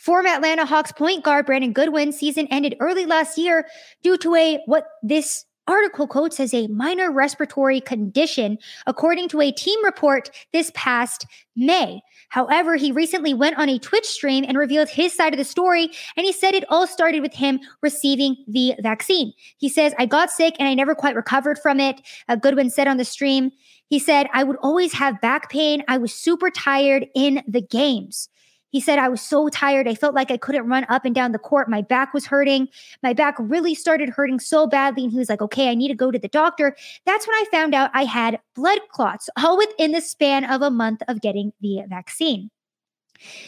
[0.00, 3.66] Former Atlanta Hawks point guard Brandon Goodwin's season ended early last year
[4.02, 9.52] due to a what this article quotes as a minor respiratory condition, according to a
[9.52, 12.00] team report this past May.
[12.30, 15.90] However, he recently went on a Twitch stream and revealed his side of the story,
[16.16, 19.34] and he said it all started with him receiving the vaccine.
[19.58, 22.00] He says, I got sick and I never quite recovered from it.
[22.26, 23.50] Uh, Goodwin said on the stream,
[23.88, 25.84] he said, I would always have back pain.
[25.88, 28.30] I was super tired in the games.
[28.70, 29.88] He said, I was so tired.
[29.88, 31.68] I felt like I couldn't run up and down the court.
[31.68, 32.68] My back was hurting.
[33.02, 35.04] My back really started hurting so badly.
[35.04, 36.76] And he was like, okay, I need to go to the doctor.
[37.04, 40.70] That's when I found out I had blood clots, all within the span of a
[40.70, 42.50] month of getting the vaccine.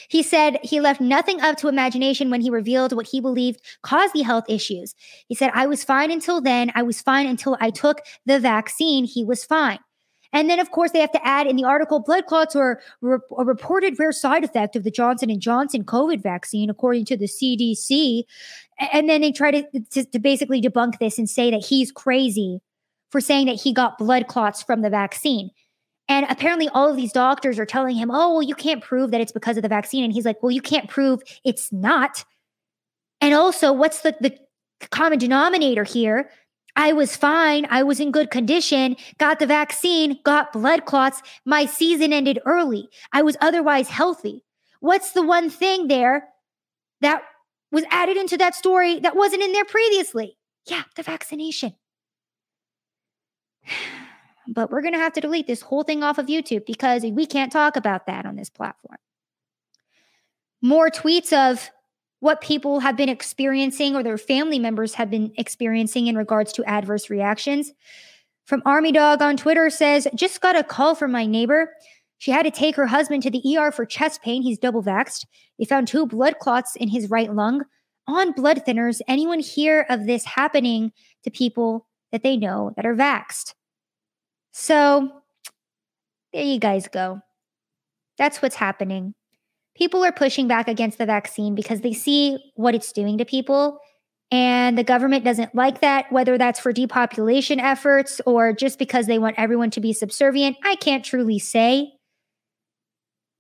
[0.08, 4.12] He said he left nothing up to imagination when he revealed what he believed caused
[4.12, 4.94] the health issues.
[5.28, 6.72] He said, I was fine until then.
[6.74, 9.04] I was fine until I took the vaccine.
[9.04, 9.78] He was fine.
[10.32, 13.44] And then, of course, they have to add in the article, blood clots are a
[13.44, 18.24] reported rare side effect of the Johnson and Johnson COVID vaccine, according to the CDC.
[18.92, 22.60] And then they try to, to, to basically debunk this and say that he's crazy
[23.10, 25.50] for saying that he got blood clots from the vaccine.
[26.08, 29.20] And apparently, all of these doctors are telling him, oh, well, you can't prove that
[29.20, 30.02] it's because of the vaccine.
[30.02, 32.24] And he's like, well, you can't prove it's not.
[33.20, 34.36] And also, what's the, the
[34.88, 36.30] common denominator here?
[36.74, 37.66] I was fine.
[37.70, 41.22] I was in good condition, got the vaccine, got blood clots.
[41.44, 42.88] My season ended early.
[43.12, 44.44] I was otherwise healthy.
[44.80, 46.28] What's the one thing there
[47.00, 47.22] that
[47.70, 50.36] was added into that story that wasn't in there previously?
[50.66, 51.74] Yeah, the vaccination.
[54.48, 57.26] But we're going to have to delete this whole thing off of YouTube because we
[57.26, 58.98] can't talk about that on this platform.
[60.60, 61.70] More tweets of
[62.22, 66.64] what people have been experiencing or their family members have been experiencing in regards to
[66.66, 67.72] adverse reactions.
[68.46, 71.74] From Army Dog on Twitter says, just got a call from my neighbor.
[72.18, 74.40] She had to take her husband to the ER for chest pain.
[74.40, 75.26] He's double vaxxed.
[75.58, 77.64] They found two blood clots in his right lung
[78.06, 79.00] on blood thinners.
[79.08, 80.92] Anyone hear of this happening
[81.24, 83.54] to people that they know that are vaxxed?
[84.52, 85.10] So
[86.32, 87.20] there you guys go.
[88.16, 89.16] That's what's happening.
[89.82, 93.80] People are pushing back against the vaccine because they see what it's doing to people.
[94.30, 99.18] And the government doesn't like that, whether that's for depopulation efforts or just because they
[99.18, 100.56] want everyone to be subservient.
[100.62, 101.94] I can't truly say.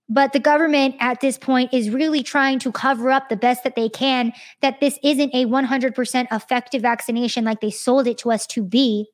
[0.08, 3.76] But the government at this point is really trying to cover up the best that
[3.76, 4.32] they can
[4.62, 9.06] that this isn't a 100% effective vaccination like they sold it to us to be.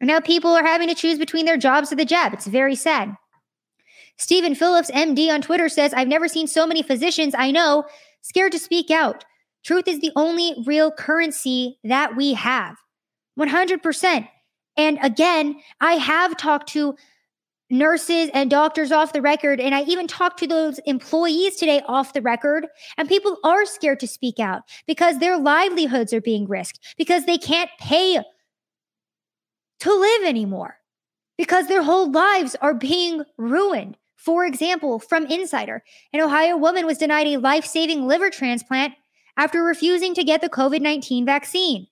[0.00, 2.34] And now people are having to choose between their jobs or the jab.
[2.34, 3.16] It's very sad.
[4.16, 7.84] Stephen Phillips, MD, on Twitter says, I've never seen so many physicians I know
[8.22, 9.24] scared to speak out.
[9.64, 12.76] Truth is the only real currency that we have.
[13.38, 14.28] 100%.
[14.76, 16.96] And again, I have talked to
[17.68, 22.12] nurses and doctors off the record, and I even talked to those employees today off
[22.12, 22.66] the record.
[22.96, 27.38] And people are scared to speak out because their livelihoods are being risked, because they
[27.38, 28.22] can't pay
[29.80, 30.78] to live anymore
[31.36, 33.96] because their whole lives are being ruined.
[34.16, 38.94] For example, from Insider, an Ohio woman was denied a life saving liver transplant
[39.36, 41.86] after refusing to get the COVID 19 vaccine.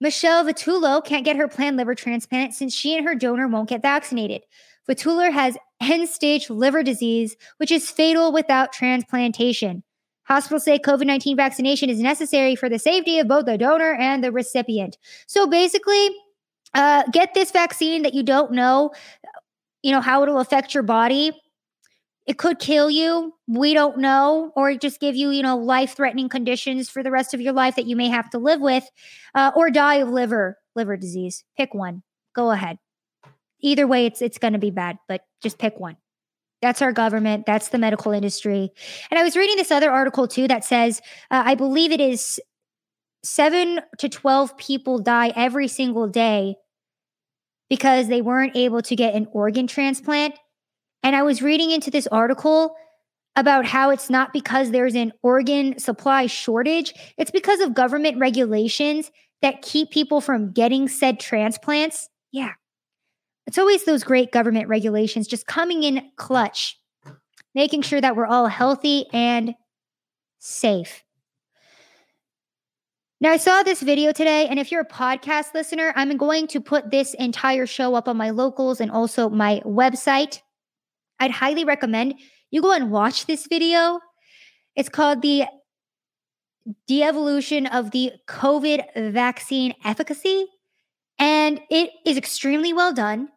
[0.00, 3.82] Michelle Vitullo can't get her planned liver transplant since she and her donor won't get
[3.82, 4.42] vaccinated.
[4.88, 9.82] Vitullo has end stage liver disease, which is fatal without transplantation.
[10.24, 14.22] Hospitals say COVID 19 vaccination is necessary for the safety of both the donor and
[14.22, 14.98] the recipient.
[15.26, 16.10] So basically,
[16.74, 18.92] uh, get this vaccine that you don't know,
[19.82, 21.32] you know, how it'll affect your body.
[22.26, 23.34] It could kill you.
[23.48, 27.34] We don't know, or just give you, you know, life threatening conditions for the rest
[27.34, 28.84] of your life that you may have to live with,
[29.34, 31.44] uh, or die of liver liver disease.
[31.56, 32.02] Pick one.
[32.34, 32.78] Go ahead.
[33.60, 35.96] Either way, it's it's going to be bad, but just pick one.
[36.60, 37.44] That's our government.
[37.44, 38.70] That's the medical industry.
[39.10, 42.40] And I was reading this other article too that says, uh, I believe it is
[43.24, 46.56] seven to 12 people die every single day
[47.72, 50.34] because they weren't able to get an organ transplant.
[51.02, 52.76] And I was reading into this article
[53.34, 59.10] about how it's not because there's an organ supply shortage, it's because of government regulations
[59.40, 62.10] that keep people from getting said transplants.
[62.30, 62.50] Yeah.
[63.46, 66.78] It's always those great government regulations just coming in clutch,
[67.54, 69.54] making sure that we're all healthy and
[70.40, 71.02] safe.
[73.22, 76.60] Now, I saw this video today, and if you're a podcast listener, I'm going to
[76.60, 80.40] put this entire show up on my locals and also my website.
[81.20, 82.14] I'd highly recommend
[82.50, 84.00] you go and watch this video.
[84.74, 85.44] It's called The
[86.88, 90.46] De Evolution of the COVID Vaccine Efficacy,
[91.16, 93.28] and it is extremely well done.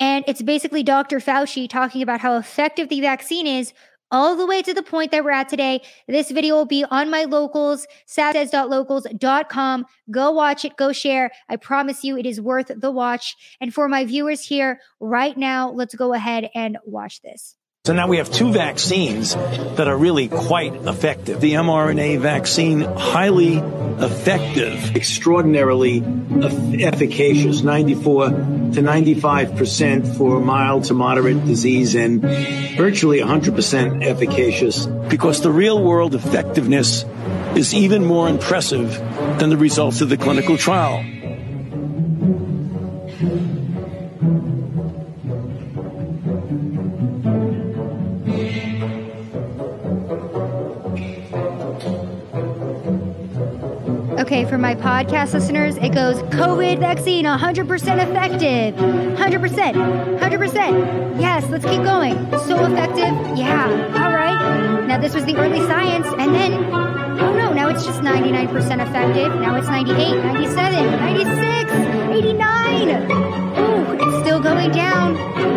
[0.00, 1.20] And it's basically Dr.
[1.20, 3.72] Fauci talking about how effective the vaccine is
[4.10, 5.82] all the way to the point that we're at today.
[6.08, 9.86] This video will be on my locals, says.locals.com.
[10.10, 11.30] Go watch it, go share.
[11.48, 13.36] I promise you it is worth the watch.
[13.60, 17.56] And for my viewers here right now, let's go ahead and watch this.
[17.86, 21.40] So now we have two vaccines that are really quite effective.
[21.40, 26.02] The mRNA vaccine, highly effective, extraordinarily
[26.82, 32.22] efficacious, 94 to 95% for mild to moderate disease and
[32.76, 37.04] virtually 100% efficacious because the real world effectiveness
[37.54, 38.98] is even more impressive
[39.38, 41.04] than the results of the clinical trial.
[54.26, 58.74] Okay, for my podcast listeners, it goes COVID vaccine 100% effective.
[58.74, 60.18] 100%.
[60.18, 61.20] 100%.
[61.20, 62.16] Yes, let's keep going.
[62.40, 63.38] So effective.
[63.38, 63.70] Yeah.
[63.94, 64.84] All right.
[64.88, 66.08] Now, this was the early science.
[66.18, 68.50] And then, oh no, now it's just 99%
[68.84, 69.32] effective.
[69.40, 71.72] Now it's 98, 97, 96,
[72.16, 72.88] 89.
[73.60, 75.55] Ooh, it's still going down.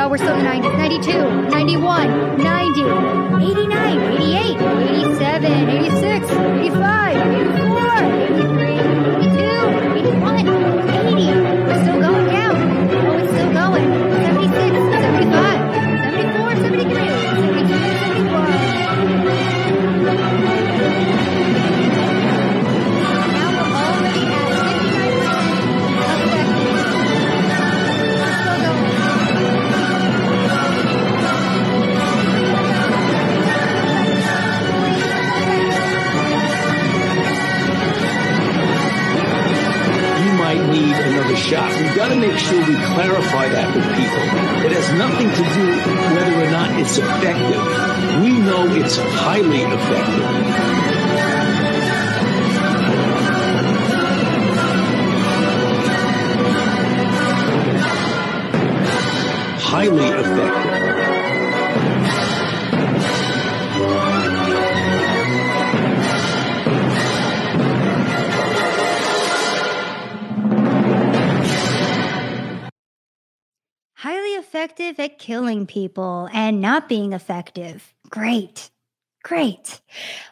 [0.00, 0.78] Oh, we're still in the 90s.
[0.78, 2.82] 92, 91, 90,
[3.50, 4.60] 89, 88,
[5.10, 7.78] 87, 86, 85, 84.
[8.38, 8.57] 83,
[41.98, 44.22] got to make sure we clarify that with people.
[44.64, 45.66] It has nothing to do
[46.14, 48.22] whether or not it's effective.
[48.22, 50.68] We know it's highly effective.
[59.60, 60.67] highly effective.
[74.58, 77.94] Effective at killing people and not being effective.
[78.10, 78.70] Great.
[79.22, 79.80] Great.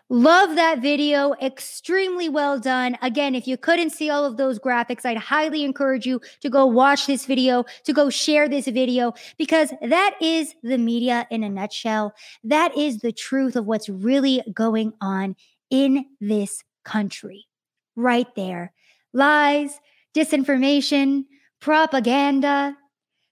[0.08, 1.34] Love that video.
[1.40, 2.98] Extremely well done.
[3.02, 6.66] Again, if you couldn't see all of those graphics, I'd highly encourage you to go
[6.66, 11.48] watch this video, to go share this video, because that is the media in a
[11.48, 12.12] nutshell.
[12.42, 15.36] That is the truth of what's really going on
[15.70, 17.46] in this country.
[17.94, 18.72] Right there.
[19.12, 19.78] Lies,
[20.16, 21.26] disinformation,
[21.60, 22.76] propaganda.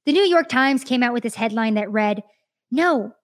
[0.06, 2.22] The New York Times came out with this headline that read,
[2.70, 3.14] No,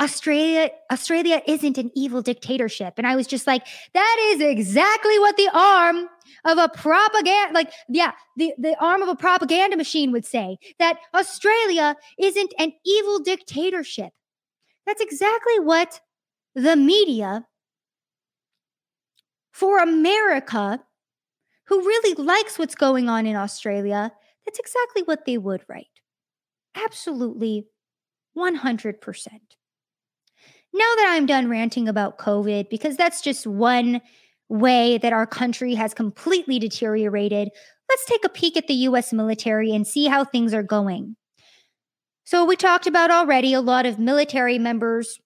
[0.00, 2.94] Australia Australia isn't an evil dictatorship.
[2.96, 6.08] And I was just like, that is exactly what the arm
[6.44, 10.98] of a propaganda like yeah, the the arm of a propaganda machine would say that
[11.14, 14.12] Australia isn't an evil dictatorship.
[14.86, 16.00] That's exactly what
[16.54, 17.46] the media
[19.52, 20.80] for America
[21.66, 24.10] who really likes what's going on in Australia,
[24.44, 25.89] that's exactly what they would write.
[26.74, 27.66] Absolutely
[28.36, 29.28] 100%
[30.72, 34.00] now that I'm done ranting about COVID, because that's just one
[34.48, 37.50] way that our country has completely deteriorated,
[37.88, 41.16] let's take a peek at the US military and see how things are going.
[42.24, 45.18] So, we talked about already a lot of military members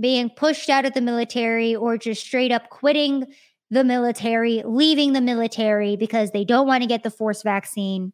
[0.00, 3.26] being pushed out of the military or just straight up quitting
[3.70, 8.12] the military, leaving the military because they don't want to get the force vaccine.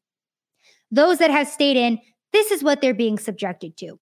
[0.91, 1.99] Those that have stayed in,
[2.33, 3.99] this is what they're being subjected to.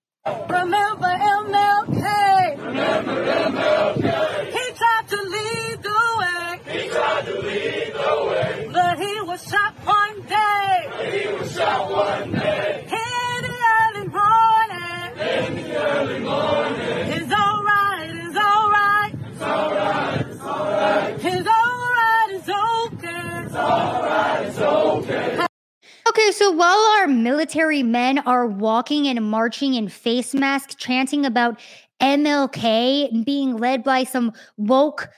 [26.47, 31.59] So while our military men are walking and marching in face masks, chanting about
[32.01, 35.09] MLK and being led by some woke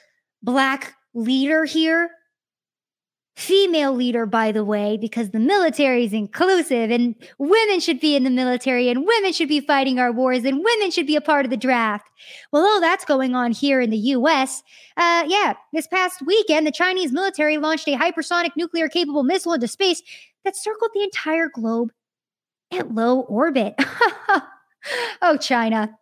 [0.43, 2.09] black leader here,
[3.37, 8.25] female leader, by the way, because the military is inclusive and women should be in
[8.25, 11.45] the military and women should be fighting our wars and women should be a part
[11.45, 12.09] of the draft.
[12.53, 14.63] Well, all that's going on here in the US.
[14.97, 19.69] Uh, yeah, this past weekend, the Chinese military launched a hypersonic nuclear capable missile into
[19.69, 20.03] space
[20.49, 21.93] that circled the entire globe
[22.73, 23.75] at low orbit.
[25.23, 25.95] oh, China.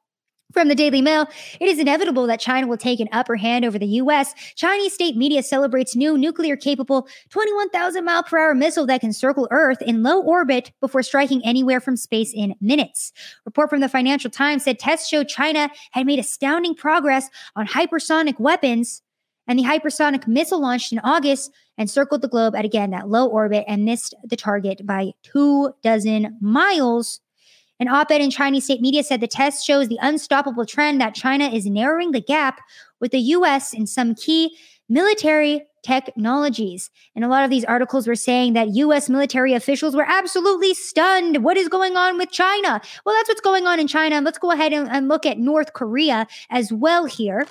[0.52, 1.26] From the Daily Mail,
[1.60, 4.32] it is inevitable that China will take an upper hand over the U.S.
[4.54, 9.48] Chinese state media celebrates new nuclear capable 21,000 mile per hour missile that can circle
[9.50, 13.12] Earth in low orbit before striking anywhere from space in minutes.
[13.44, 18.38] Report from the Financial Times said tests showed China had made astounding progress on hypersonic
[18.38, 19.02] weapons
[19.46, 23.26] and the hypersonic missile launched in August and circled the globe at again that low
[23.26, 27.20] orbit and missed the target by two dozen miles.
[27.78, 31.14] An op ed in Chinese state media said the test shows the unstoppable trend that
[31.14, 32.60] China is narrowing the gap
[33.00, 34.56] with the US in some key
[34.88, 36.90] military technologies.
[37.14, 41.44] And a lot of these articles were saying that US military officials were absolutely stunned.
[41.44, 42.80] What is going on with China?
[43.04, 44.20] Well, that's what's going on in China.
[44.20, 47.46] Let's go ahead and, and look at North Korea as well here.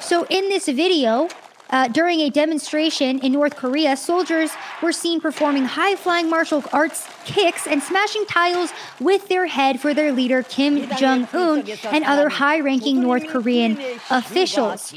[0.00, 1.28] So, in this video,
[1.70, 7.08] uh, during a demonstration in North Korea, soldiers were seen performing high flying martial arts
[7.24, 12.28] kicks and smashing tiles with their head for their leader, Kim Jong un, and other
[12.28, 13.78] high ranking North Korean
[14.10, 14.94] officials.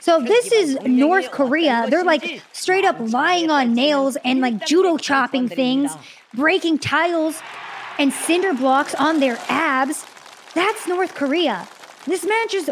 [0.00, 1.86] So, this is North Korea.
[1.88, 5.92] They're like straight up lying on nails and like judo chopping things,
[6.34, 7.40] breaking tiles
[7.98, 10.04] and cinder blocks on their abs.
[10.54, 11.66] That's North Korea.
[12.06, 12.70] This man just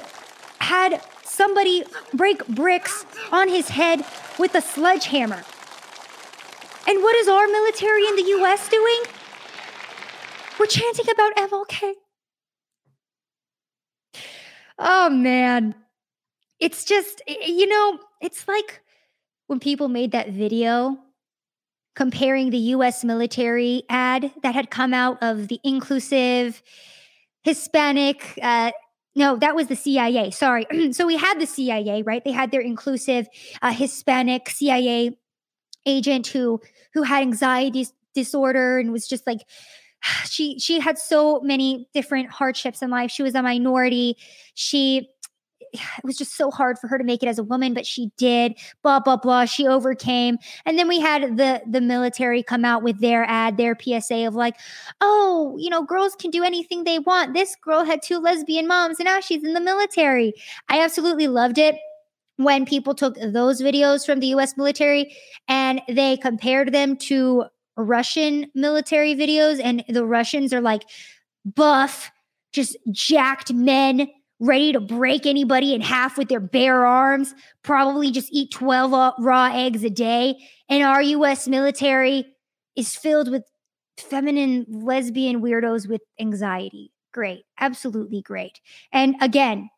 [0.60, 1.00] had
[1.38, 4.04] somebody break bricks on his head
[4.40, 5.42] with a sledgehammer.
[6.88, 9.02] And what is our military in the US doing?
[10.58, 11.92] We're chanting about MLK.
[14.80, 15.76] Oh man.
[16.58, 18.80] It's just, you know, it's like
[19.46, 20.98] when people made that video
[21.94, 26.62] comparing the US military ad that had come out of the inclusive
[27.44, 28.72] Hispanic uh,
[29.14, 30.30] no, that was the CIA.
[30.30, 30.66] Sorry.
[30.92, 32.22] so we had the CIA, right?
[32.24, 33.28] They had their inclusive
[33.62, 35.18] uh, Hispanic CIA
[35.86, 36.60] agent who
[36.92, 39.40] who had anxiety disorder and was just like
[40.24, 43.10] she she had so many different hardships in life.
[43.10, 44.16] She was a minority.
[44.54, 45.08] She
[45.72, 48.10] it was just so hard for her to make it as a woman, but she
[48.16, 48.54] did.
[48.82, 49.44] Blah blah blah.
[49.44, 53.76] She overcame, and then we had the the military come out with their ad, their
[53.78, 54.56] PSA of like,
[55.00, 57.34] oh, you know, girls can do anything they want.
[57.34, 60.34] This girl had two lesbian moms, and now she's in the military.
[60.68, 61.76] I absolutely loved it
[62.36, 65.12] when people took those videos from the US military
[65.48, 67.44] and they compared them to
[67.76, 70.82] Russian military videos, and the Russians are like
[71.44, 72.10] buff,
[72.52, 74.08] just jacked men
[74.40, 79.50] ready to break anybody in half with their bare arms, probably just eat 12 raw
[79.52, 80.36] eggs a day.
[80.68, 82.24] And our US military
[82.76, 83.44] is filled with
[83.98, 86.92] feminine lesbian weirdos with anxiety.
[87.12, 87.44] Great.
[87.58, 88.60] Absolutely great.
[88.92, 89.70] And again,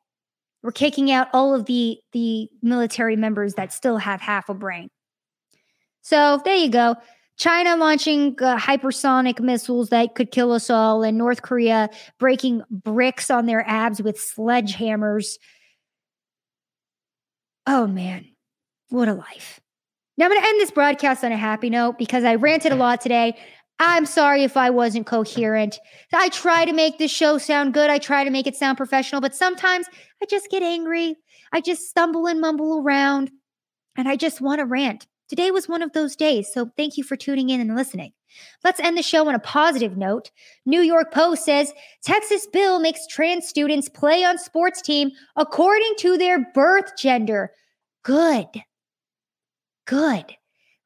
[0.62, 4.90] we're kicking out all of the the military members that still have half a brain.
[6.02, 6.96] So there you go.
[7.40, 11.88] China launching uh, hypersonic missiles that could kill us all, and North Korea
[12.18, 15.38] breaking bricks on their abs with sledgehammers.
[17.66, 18.26] Oh man,
[18.90, 19.58] what a life.
[20.18, 22.76] Now I'm going to end this broadcast on a happy note because I ranted a
[22.76, 23.38] lot today.
[23.78, 25.78] I'm sorry if I wasn't coherent.
[26.12, 27.88] I try to make this show sound good.
[27.88, 29.86] I try to make it sound professional, but sometimes
[30.22, 31.16] I just get angry.
[31.52, 33.30] I just stumble and mumble around
[33.96, 35.06] and I just want to rant.
[35.30, 38.12] Today was one of those days, so thank you for tuning in and listening.
[38.64, 40.32] Let's end the show on a positive note.
[40.66, 41.72] New York Post says
[42.02, 47.52] Texas bill makes trans students play on sports team according to their birth gender.
[48.02, 48.48] Good.
[49.86, 50.34] Good.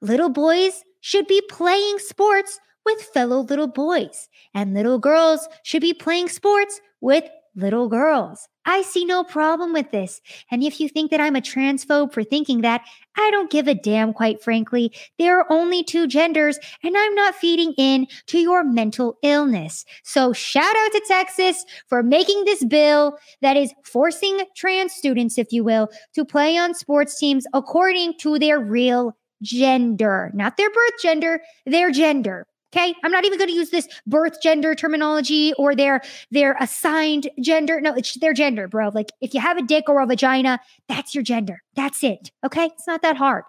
[0.02, 5.94] Little boys should be playing sports with fellow little boys, and little girls should be
[5.94, 7.24] playing sports with
[7.56, 8.46] little girls.
[8.66, 10.20] I see no problem with this.
[10.50, 12.82] And if you think that I'm a transphobe for thinking that,
[13.16, 14.92] I don't give a damn, quite frankly.
[15.18, 19.84] There are only two genders, and I'm not feeding in to your mental illness.
[20.02, 25.52] So, shout out to Texas for making this bill that is forcing trans students, if
[25.52, 31.02] you will, to play on sports teams according to their real gender, not their birth
[31.02, 32.46] gender, their gender.
[32.74, 32.94] Okay.
[33.04, 36.00] I'm not even going to use this birth gender terminology or their
[36.30, 37.80] their assigned gender.
[37.80, 38.90] No, it's their gender, bro.
[38.92, 40.58] Like if you have a dick or a vagina,
[40.88, 41.62] that's your gender.
[41.76, 42.32] That's it.
[42.44, 42.66] Okay.
[42.66, 43.44] It's not that hard.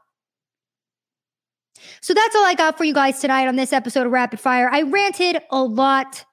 [2.01, 4.69] So that's all I got for you guys tonight on this episode of Rapid Fire.
[4.71, 6.23] I ranted a lot.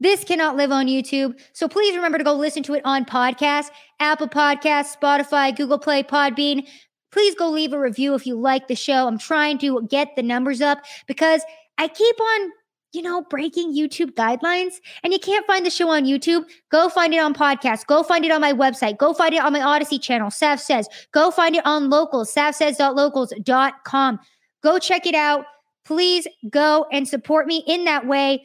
[0.00, 1.38] This cannot live on YouTube.
[1.52, 3.66] So please remember to go listen to it on podcast,
[4.00, 6.66] Apple Podcasts, Spotify, Google Play, Podbean.
[7.12, 9.06] Please go leave a review if you like the show.
[9.06, 11.42] I'm trying to get the numbers up because
[11.82, 12.52] I keep on,
[12.92, 16.44] you know, breaking YouTube guidelines and you can't find the show on YouTube.
[16.70, 17.86] Go find it on podcast.
[17.86, 18.98] Go find it on my website.
[18.98, 20.88] Go find it on my Odysee channel, Sav Says.
[21.12, 24.20] Go find it on locals, savsays.locals.com.
[24.62, 25.44] Go check it out.
[25.84, 28.44] Please go and support me in that way.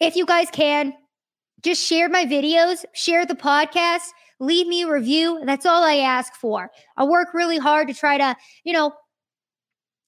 [0.00, 0.94] If you guys can,
[1.62, 4.08] just share my videos, share the podcast,
[4.40, 5.42] leave me a review.
[5.44, 6.70] That's all I ask for.
[6.96, 8.34] I work really hard to try to,
[8.64, 8.94] you know,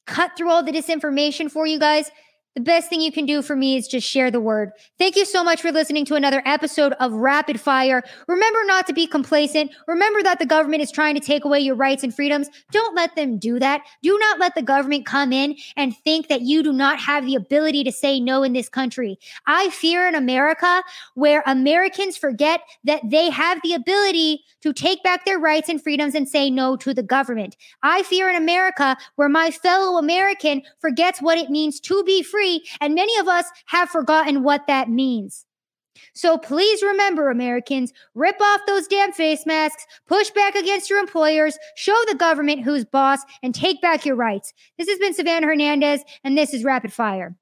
[0.06, 2.10] cut through all the disinformation for you guys
[2.56, 4.72] the best thing you can do for me is just share the word.
[4.98, 8.02] Thank you so much for listening to another episode of Rapid Fire.
[8.26, 9.70] Remember not to be complacent.
[9.86, 12.48] Remember that the government is trying to take away your rights and freedoms.
[12.72, 13.82] Don't let them do that.
[14.02, 17.36] Do not let the government come in and think that you do not have the
[17.36, 19.18] ability to say no in this country.
[19.46, 20.82] I fear in America
[21.14, 26.16] where Americans forget that they have the ability to take back their rights and freedoms
[26.16, 27.56] and say no to the government.
[27.84, 32.39] I fear in America where my fellow American forgets what it means to be free
[32.40, 35.44] free, and many of us have forgotten what that means.
[36.14, 41.58] So please remember, Americans, rip off those damn face masks, push back against your employers,
[41.76, 44.54] show the government who's boss, and take back your rights.
[44.78, 47.36] This has been Savannah Hernandez, and this is Rapid Fire.